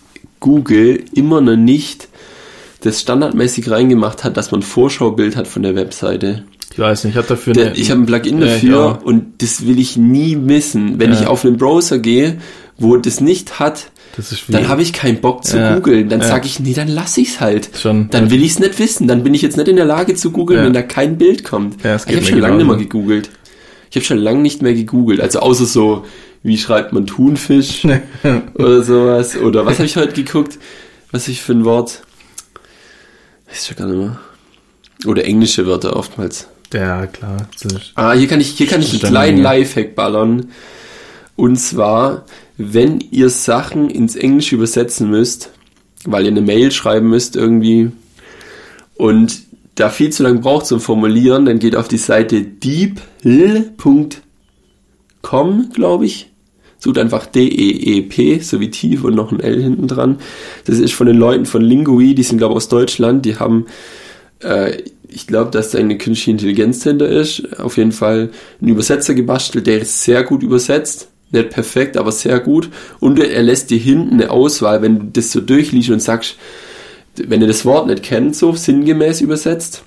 [0.41, 2.09] Google immer noch nicht
[2.81, 6.45] das standardmäßig reingemacht hat, dass man ein Vorschaubild hat von der Webseite.
[6.73, 9.03] Ich weiß nicht, ich hatte dafür Der, ich habe ein Plugin Ja, dafür auch.
[9.03, 11.01] und das will ich nie missen.
[11.01, 11.21] Wenn Ja.
[11.21, 12.39] ich auf einen Browser gehe,
[12.77, 13.91] wo das nicht hat,
[14.49, 16.09] dann habe ich keinen Bock zu Ja, googeln.
[16.09, 16.27] Dann ja.
[16.29, 17.71] sage ich, nee, dann lass ich's halt.
[17.81, 18.31] Schon, Dann ja.
[18.31, 19.09] will ich's nicht wissen.
[19.09, 20.67] Dann bin ich jetzt nicht in der Lage zu googeln, Ja.
[20.67, 21.83] wenn da kein Bild kommt.
[21.85, 23.31] Ja, es ich geht habe mir schon lange nicht mehr gegoogelt.
[23.91, 25.21] Ich habe schon lange nicht mehr gegoogelt.
[25.21, 26.05] Also außer so,
[26.43, 27.87] wie schreibt man Thunfisch
[28.55, 29.37] oder sowas.
[29.37, 30.59] Oder was habe ich heute geguckt?
[31.11, 32.03] Was ich für ein Wort?
[33.49, 34.19] Weiß ich schon gar nicht mehr.
[35.07, 36.49] Oder englische Wörter oftmals.
[36.75, 37.49] ja, klar.
[37.95, 39.45] Ah, hier kann ich, hier kann ich einen kleinen ja.
[39.45, 40.51] Lifehack ballern.
[41.37, 42.25] Und zwar,
[42.59, 45.51] wenn ihr Sachen ins Englische übersetzen müsst,
[46.05, 47.93] weil ihr eine Mail schreiben müsst irgendwie
[48.97, 49.41] und
[49.77, 54.21] da viel zu lange braucht zum Formulieren, dann geht auf die Seite deepl.com,
[55.73, 56.33] glaube ich.
[56.81, 60.19] Sucht einfach D-E-E-P, so wie tief und noch ein L hinten dran.
[60.65, 63.25] Das ist von den Leuten von Lingui, die sind, glaube ich, aus Deutschland.
[63.25, 63.67] Die haben
[64.41, 67.59] äh, ich glaube, dass da eine künstliche Intelligenz hinter ist.
[67.59, 68.31] Auf jeden Fall
[68.61, 71.09] einen Übersetzer gebastelt, der sehr gut übersetzt.
[71.31, 72.71] Nicht perfekt, aber sehr gut.
[73.01, 76.37] Und er lässt dir hinten eine Auswahl, wenn du das so durchliest und sagst,
[77.17, 79.83] wenn ihr das Wort nicht kennt, so sinngemäß übersetzt.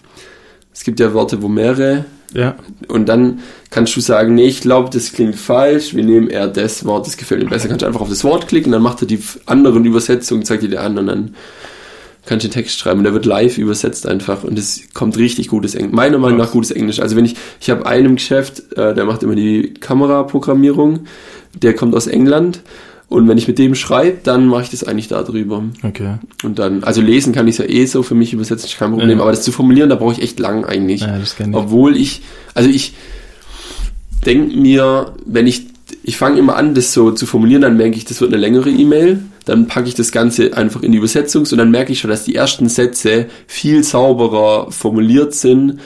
[0.74, 2.56] Es gibt ja Worte, wo mehrere ja,
[2.88, 6.86] und dann kannst du sagen, nee, ich glaube, das klingt falsch, wir nehmen eher das
[6.86, 7.68] Wort, das gefällt mir besser.
[7.68, 10.70] Kannst du einfach auf das Wort klicken, dann macht er die anderen Übersetzungen, zeigt dir
[10.70, 11.36] die an und dann
[12.26, 15.48] kannst du den Text schreiben und der wird live übersetzt einfach und es kommt richtig
[15.48, 15.94] gutes Englisch.
[15.94, 17.00] Meiner Meinung nach gutes Englisch.
[17.00, 21.02] Also wenn ich, ich habe einen im Geschäft, äh, der macht immer die Kameraprogrammierung,
[21.60, 22.62] der kommt aus England
[23.10, 25.64] und wenn ich mit dem schreibe, dann mache ich das eigentlich da drüber.
[25.84, 26.16] okay.
[26.44, 29.18] Und dann, also lesen kann ich ja eh so, für mich übersetzen ist kein Problem,
[29.18, 29.22] Ja.
[29.24, 31.02] aber das zu formulieren, da brauche ich echt lang eigentlich.
[31.02, 31.56] Ja, das kenn ich.
[31.58, 32.22] Obwohl ich,
[32.54, 32.94] also ich
[34.26, 35.66] denke mir, wenn ich,
[36.04, 38.70] ich fange immer an, das so zu formulieren, dann merke ich, das wird eine längere
[38.70, 42.10] E-Mail, dann packe ich das Ganze einfach in die Übersetzung und dann merke ich schon,
[42.10, 45.80] dass die ersten Sätze viel sauberer formuliert sind,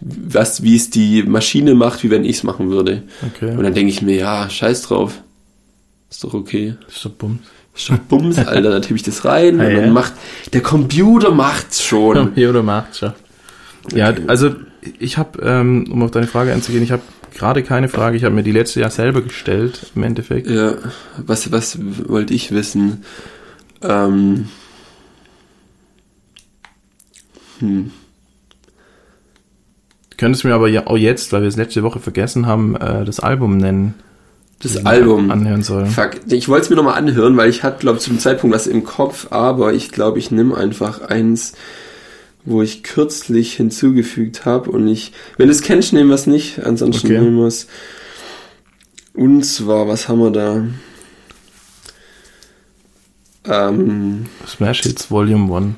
[0.00, 3.02] was, wie es die Maschine macht, wie wenn ich es machen würde.
[3.34, 3.54] Okay.
[3.56, 5.22] Und dann denke ich mir, ja, scheiß drauf.
[6.10, 6.74] Ist doch okay.
[6.88, 7.40] Ist doch Bums.
[7.74, 9.80] Ist doch Bums, Alter, dann tippe ich das rein Ah, und ja.
[9.80, 10.12] dann macht,
[10.52, 12.32] der Computer macht's schon.
[12.34, 13.12] Hier oder macht schon.
[13.94, 14.54] Ja, also
[14.98, 17.02] ich habe, ähm, um auf deine Frage einzugehen, ich habe
[17.34, 18.16] gerade keine Frage.
[18.16, 20.48] Ich habe mir die letzte Jahr selber gestellt, im Endeffekt.
[20.48, 20.74] Ja,
[21.18, 21.78] was, was
[22.08, 23.04] wollte ich wissen?
[23.82, 24.48] Ähm,
[27.58, 27.90] hm.
[30.10, 33.04] Du könntest mir aber ja auch jetzt, weil wir es letzte Woche vergessen haben, äh,
[33.04, 33.94] das Album nennen.
[34.60, 35.30] Das den Album.
[35.30, 35.86] Anhören sollen.
[35.86, 38.68] Fuck, ich wollte es mir nochmal anhören, weil ich hatte, glaube ich, zum Zeitpunkt was
[38.68, 41.54] im Kopf, aber ich glaube, ich nehme einfach eins,
[42.44, 46.58] wo ich kürzlich hinzugefügt habe und ich, wenn du es kennst, nehmen wir es nicht,
[46.64, 47.20] ansonsten Okay.
[47.20, 47.66] nehmen wir es.
[49.14, 50.64] Und zwar, was haben wir da?
[53.44, 55.74] Ähm, Smash Hits Volume 1.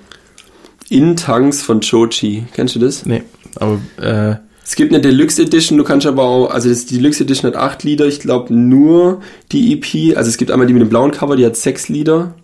[0.90, 2.44] In Tanks von Chochi.
[2.52, 3.06] Kennst du das?
[3.06, 3.22] Nee,
[3.56, 7.24] aber äh, Es gibt eine Deluxe Edition, du kannst aber auch, also das, die Deluxe
[7.24, 9.20] Edition hat acht Lieder, ich glaube nur
[9.52, 12.34] die EP, also es gibt einmal die mit dem blauen Cover, die hat sechs Lieder.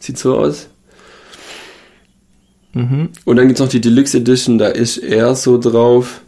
[0.00, 0.68] Sieht so aus.
[2.72, 3.08] Mhm.
[3.24, 6.20] Und dann gibt's noch die Deluxe Edition, da ist er so drauf.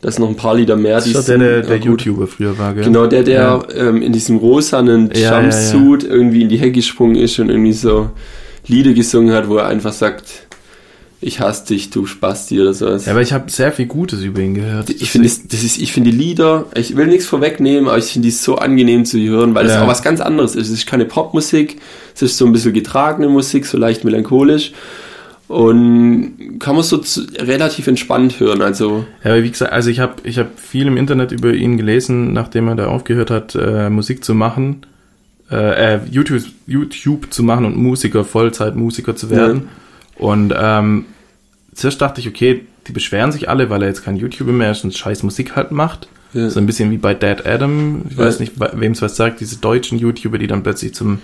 [0.00, 0.96] Da ist noch ein paar Lieder mehr.
[0.96, 1.78] das ist der, der, der.
[1.78, 2.84] YouTuber früher war, gell?
[2.84, 3.62] Genau, der, der Ja.
[3.74, 5.40] ähm, in diesem rosanen Ja, ja, ja.
[5.40, 8.10] Jumpsuit irgendwie in die Hecke gesprungen ist und irgendwie so
[8.66, 10.46] Lieder gesungen hat, wo er einfach sagt,
[11.22, 13.06] ich hasse dich, du Spasti oder sowas.
[13.06, 14.90] Ja, aber ich habe sehr viel Gutes über ihn gehört.
[14.90, 18.04] Ich finde, das, das ist, ich finde die Lieder, ich will nichts vorwegnehmen, aber ich
[18.04, 19.84] finde die so angenehm zu hören, weil es Ja.
[19.84, 20.66] auch was ganz anderes ist.
[20.68, 21.80] Es ist keine Popmusik,
[22.14, 24.72] es ist so ein bisschen getragene Musik, so leicht melancholisch
[25.48, 27.02] und kann man so
[27.38, 28.62] relativ entspannt hören.
[28.62, 31.76] Also Ja, aber wie gesagt, also ich habe ich hab viel im Internet über ihn
[31.76, 34.86] gelesen, nachdem er da aufgehört hat, äh, Musik zu machen,
[35.50, 39.68] äh, äh, YouTube, YouTube zu machen und Musiker, Vollzeitmusiker zu werden.
[40.16, 41.04] Und ähm,
[41.74, 44.84] zuerst dachte ich, okay, die beschweren sich alle, weil er jetzt kein YouTuber mehr ist
[44.84, 46.08] und scheiß Musik halt macht.
[46.32, 46.48] Ja.
[46.50, 48.02] So ein bisschen wie bei Dad Adam.
[48.10, 48.24] Ich Ja.
[48.24, 51.18] weiß nicht, wem es was sagt, diese deutschen YouTuber, die dann plötzlich zum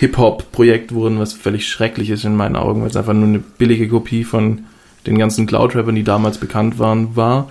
[0.00, 3.86] Hip-Hop-Projekt wurden, was völlig schrecklich ist in meinen Augen, weil es einfach nur eine billige
[3.88, 4.60] Kopie von
[5.06, 7.50] den ganzen Cloud-Rappern, die damals bekannt waren, war.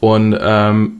[0.00, 0.94] Und ähm,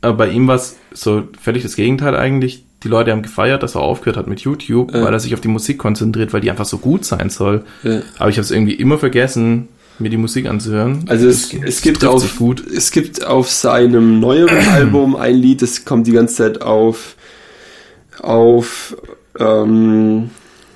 [0.00, 2.64] aber bei ihm war es so völlig das Gegenteil eigentlich.
[2.82, 5.02] Die Leute haben gefeiert, dass er aufgehört hat mit YouTube, Ja.
[5.04, 7.64] weil er sich auf die Musik konzentriert, weil die einfach so gut sein soll.
[7.82, 8.02] Ja.
[8.18, 9.68] Aber ich habe es irgendwie immer vergessen,
[9.98, 11.04] mir die Musik anzuhören.
[11.08, 12.40] Also es, Das- es gibt auf
[12.74, 17.14] es gibt auf seinem neueren Album ein Lied, das kommt die ganze Zeit auf
[18.20, 18.96] auf
[19.38, 20.30] ähm,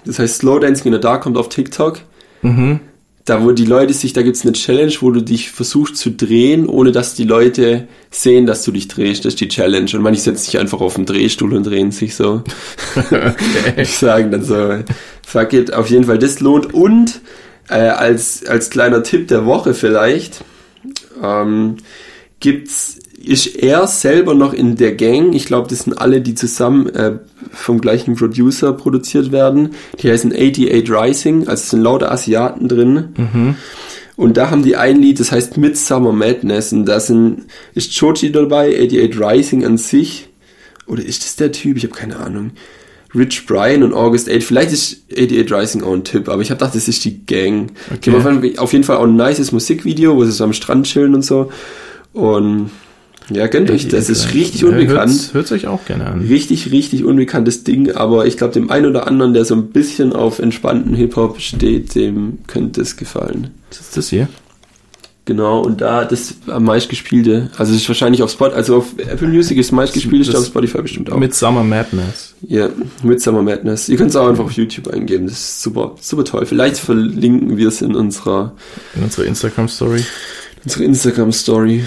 [0.05, 2.01] das heißt Slow Dancing in the Dark kommt auf TikTok.
[2.43, 2.81] Mhm.
[3.25, 6.67] Da wo die Leute sich, da gibt's eine Challenge, wo du dich versuchst zu drehen,
[6.67, 9.27] ohne dass die Leute sehen, dass du dich drehst.
[9.27, 9.91] Das ist die Challenge.
[9.93, 12.43] Und manche setzen sich einfach auf den Drehstuhl und drehen sich so.
[13.77, 14.79] Ich sagen dann so,
[15.27, 16.73] fuck it, auf jeden Fall, das lohnt.
[16.73, 17.21] Und
[17.69, 20.43] äh, als, als kleiner Tipp der Woche vielleicht,
[21.23, 21.77] ähm,
[22.41, 26.89] gibt's, ist er selber noch in der Gang, ich glaube, das sind alle, die zusammen
[26.91, 27.19] äh,
[27.51, 33.09] vom gleichen Producer produziert werden, die heißen 88 Rising, also es sind lauter Asiaten drin.
[34.17, 38.33] Und da haben die ein Lied, das heißt Midsummer Madness, und da sind, ist Chochi
[38.33, 40.29] dabei, 88 Rising an sich,
[40.87, 41.77] oder ist das der Typ?
[41.77, 42.53] Ich habe keine Ahnung.
[43.15, 44.43] Rich Brian und August 8.
[44.43, 47.73] Vielleicht ist 88 Rising auch ein Tipp, aber ich habe gedacht, das ist die Gang.
[47.91, 48.11] Okay.
[48.11, 51.15] Die haben auf jeden Fall auch ein nices Musikvideo, wo sie so am Strand chillen
[51.15, 51.51] und so.
[52.13, 52.71] Und
[53.31, 55.31] ja, gönnt euch, das ist richtig Ja, unbekannt.
[55.33, 56.21] Hört's euch auch gerne an.
[56.23, 60.13] Richtig, richtig unbekanntes Ding, aber ich glaube, dem einen oder anderen, der so ein bisschen
[60.13, 63.49] auf entspannten Hip-Hop steht, dem könnte es gefallen.
[63.71, 64.29] Was ist das hier?
[65.27, 69.29] Genau, und da das am meistgespielte, also es ist wahrscheinlich auf Spot, also auf Apple
[69.29, 71.19] Music ist meistgespielt, ich Das- glaube Spotify bestimmt auch.
[71.19, 72.35] Mit Summer Madness.
[72.49, 72.71] Ja,
[73.03, 73.91] Midsummer Madness.
[73.91, 75.27] Ihr könnt es auch einfach auf YouTube eingeben.
[75.27, 76.47] Das ist super, super toll.
[76.47, 78.55] Vielleicht verlinken wir es in unserer,
[78.97, 80.03] In unserer Instagram-Story.
[80.65, 81.85] unserer Instagram Story.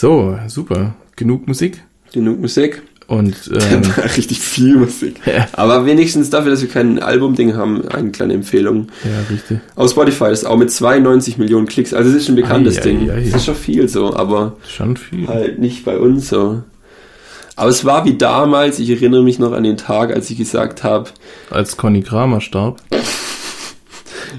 [0.00, 0.94] So, super.
[1.16, 1.82] Genug Musik.
[2.12, 2.82] Genug Musik.
[3.08, 3.82] Und ähm,
[4.16, 5.16] Richtig viel Musik.
[5.26, 5.48] Ja.
[5.54, 8.86] Aber wenigstens dafür, dass wir kein Album-Ding haben, eine kleine Empfehlung.
[9.02, 9.58] ja, richtig.
[9.74, 11.92] Auf Spotify ist auch mit 92 Millionen Klicks.
[11.92, 13.06] Also es ist ein bekanntes Ei, ei, Ding.
[13.08, 15.26] Das ist schon viel so, aber Schon viel.
[15.26, 16.62] halt nicht bei uns so.
[17.56, 20.84] Aber es war wie damals, ich erinnere mich noch an den Tag, als ich gesagt
[20.84, 21.10] habe,
[21.50, 22.80] Als Conny Kramer starb.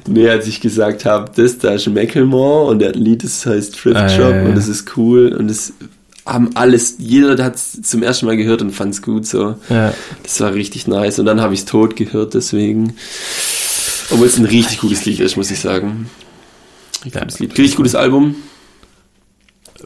[0.09, 3.45] Nee, als ich gesagt habe, das da ist Macklemore und der hat ein Lied, das
[3.45, 4.45] heißt Thrift Ah, Shop ja, ja.
[4.49, 5.73] und das ist cool und das
[6.25, 9.55] haben alles, jeder hat es zum ersten Mal gehört und fand es gut so.
[9.69, 9.93] Ja.
[10.23, 12.93] Das war richtig nice und dann habe ich es tot gehört, deswegen.
[14.11, 16.09] Obwohl es ein richtig gutes Lied ist, muss ich sagen.
[17.03, 17.21] Richtig Ja.
[17.21, 17.57] gutes Lied.
[17.57, 18.35] Richtig gutes Album,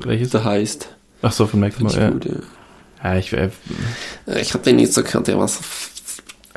[0.04, 0.30] Welches?
[0.32, 0.88] da heißt.
[1.22, 2.06] Ach so, von Richtig Macklemore.
[2.08, 2.10] Ja.
[2.12, 3.12] gut, ja.
[3.14, 3.50] ja, ich, äh,
[4.42, 5.60] Ich habe den nicht so gehört, der war so.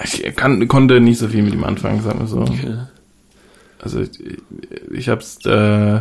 [0.03, 2.39] ich kann, konnte nicht so viel mit ihm anfangen, sagen wir so.
[2.41, 2.77] Okay.
[3.81, 4.11] Also ich,
[4.91, 6.01] ich habe es äh,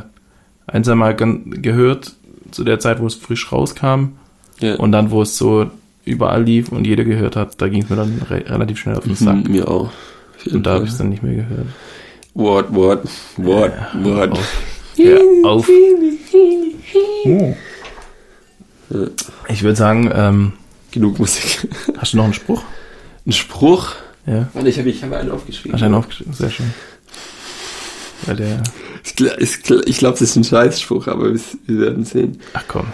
[0.67, 2.15] ein, zwei Mal gehört,
[2.51, 4.13] zu der Zeit, wo es frisch rauskam.
[4.59, 4.76] Ja.
[4.76, 5.69] Und dann, wo es so
[6.05, 9.03] überall lief und jeder gehört hat, da ging es mir dann re relativ schnell auf
[9.03, 9.45] den Sack.
[9.45, 9.89] Mhm, mir auch.
[10.49, 11.67] Und da habe ich es dann nicht mehr gehört.
[12.34, 13.07] Wort, Wort,
[13.38, 13.73] Wort,
[14.03, 14.32] Wort.
[14.32, 14.57] Auf.
[14.97, 15.69] Hör auf.
[19.49, 20.53] Ich würde sagen, ähm,
[20.95, 21.67] Genug Musik.
[21.97, 22.63] hast du noch einen Spruch?
[23.26, 23.95] Ein Spruch.
[24.26, 24.47] Ja.
[24.53, 25.73] Warte, ich habe ich hab einen aufgeschrieben.
[25.73, 26.34] Hast du einen aufgeschrieben?
[26.34, 26.73] Sehr schön.
[28.26, 28.63] Weil der,
[29.03, 32.39] Ich, gl- ich, gl- ich glaube, das ist ein Scheißspruch, aber wir, wir werden sehen.
[32.53, 32.88] ach komm.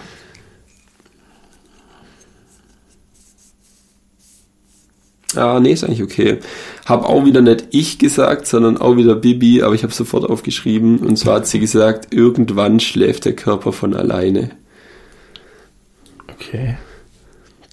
[5.36, 6.40] Ah, nee, ist eigentlich okay.
[6.86, 11.00] Hab auch wieder nicht ich gesagt, sondern auch wieder Bibi, aber ich habe sofort aufgeschrieben.
[11.00, 14.52] Und zwar hat sie gesagt, irgendwann schläft der Körper von alleine.
[16.28, 16.78] Okay.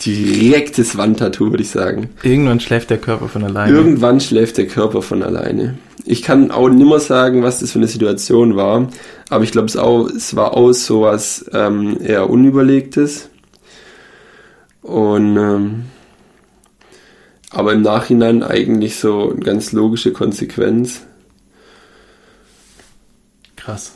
[0.06, 2.10] Direktes Wandtattoo, würde ich sagen.
[2.22, 3.72] Irgendwann schläft der Körper von alleine.
[3.76, 5.78] Irgendwann schläft der Körper von alleine.
[6.10, 8.88] Ich kann auch nimmer sagen, was das für eine Situation war,
[9.28, 13.28] aber ich glaube, es, auch- es war auch sowas ähm, eher Unüberlegtes.
[14.82, 15.84] Und ähm,
[17.50, 21.02] aber im Nachhinein eigentlich so eine ganz logische Konsequenz.
[23.56, 23.92] Krass.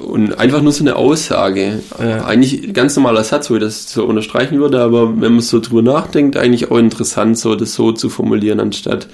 [0.00, 1.80] Und einfach nur so eine Aussage.
[1.98, 2.24] Ja.
[2.24, 5.58] Eigentlich ein ganz normaler Satz, wo ich das so unterstreichen würde, aber wenn man so
[5.58, 9.08] drüber nachdenkt, eigentlich auch interessant, so das so zu formulieren, anstatt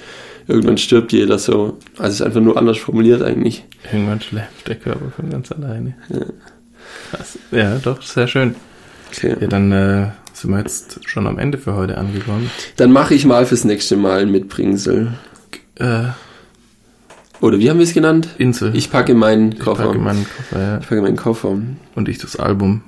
[0.48, 1.78] irgendwann stirbt jeder so.
[1.98, 3.64] Also es ist einfach nur anders formuliert eigentlich.
[3.92, 5.94] Irgendwann schläft der Körper von ganz alleine.
[7.10, 7.38] Krass.
[7.52, 8.54] Ja, doch, sehr schön.
[9.12, 9.36] Okay.
[9.40, 12.50] Ja, dann äh, sind wir jetzt schon am Ende für heute angekommen.
[12.76, 15.12] Dann mache ich mal fürs nächste Mal ein Mitbringsel.
[15.76, 16.04] Äh,
[17.40, 18.28] Oder wie haben wir es genannt?
[18.38, 18.74] Insel.
[18.76, 19.86] Ich packe meinen Ich Koffer.
[19.86, 20.78] packe meinen Koffer, ja.
[20.78, 21.56] ich packe meinen Koffer.
[21.94, 22.82] Und ich das Album.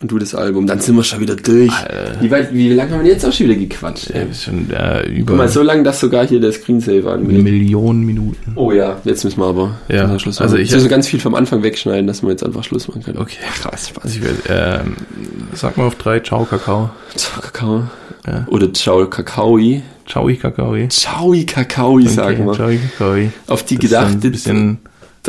[0.00, 0.68] Und du das Album.
[0.68, 1.72] Dann sind wir schon wieder durch.
[1.72, 2.20] Alter.
[2.20, 4.10] Wie, weit, wie lange haben wir jetzt auch schon wieder gequatscht?
[4.10, 4.30] Ja, Ey?
[4.30, 7.42] ist schon äh, über Guck mal, so lange, dass sogar hier der Screensaver angeht.
[7.42, 8.52] Million Minuten.
[8.54, 10.62] Oh ja, jetzt müssen wir aber Ja, Schluss also machen.
[10.62, 13.02] ich- jetzt müssen wir ganz viel vom Anfang wegschneiden, dass wir jetzt einfach Schluss machen
[13.02, 13.18] können.
[13.18, 13.38] Okay.
[13.60, 14.04] Krass, Spaß.
[14.04, 14.94] Also ich will, ähm,
[15.54, 16.90] sag mal auf drei, ciao Kakao.
[17.16, 17.82] Ciao Kakao.
[18.24, 18.46] Ja.
[18.48, 19.82] Oder Ciao Kakaoi.
[20.06, 20.88] Ciao Kakaoi.
[20.90, 22.52] Ciao Kakaoi, sagen wir.
[22.52, 23.30] Ciao Kakaoi.
[23.48, 24.78] Auf die Das ist ein gedachte bisschen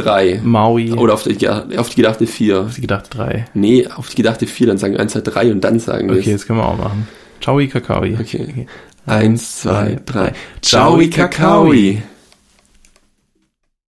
[0.02, 0.42] drei.
[0.44, 0.94] Maui.
[0.94, 2.62] Oder auf die, auf die gedachte vier.
[2.62, 3.46] auf die gedachte drei.
[3.54, 6.18] Nee, auf die gedachte vier, dann sagen wir eins, zwei, drei und dann sagen wir
[6.18, 7.08] Okay, das können wir auch machen.
[7.42, 8.18] Ciao Kakaoi.
[8.20, 8.68] Okay.
[9.06, 10.34] Eins, zwei, drei.
[10.62, 12.02] Ciao Kakaoi.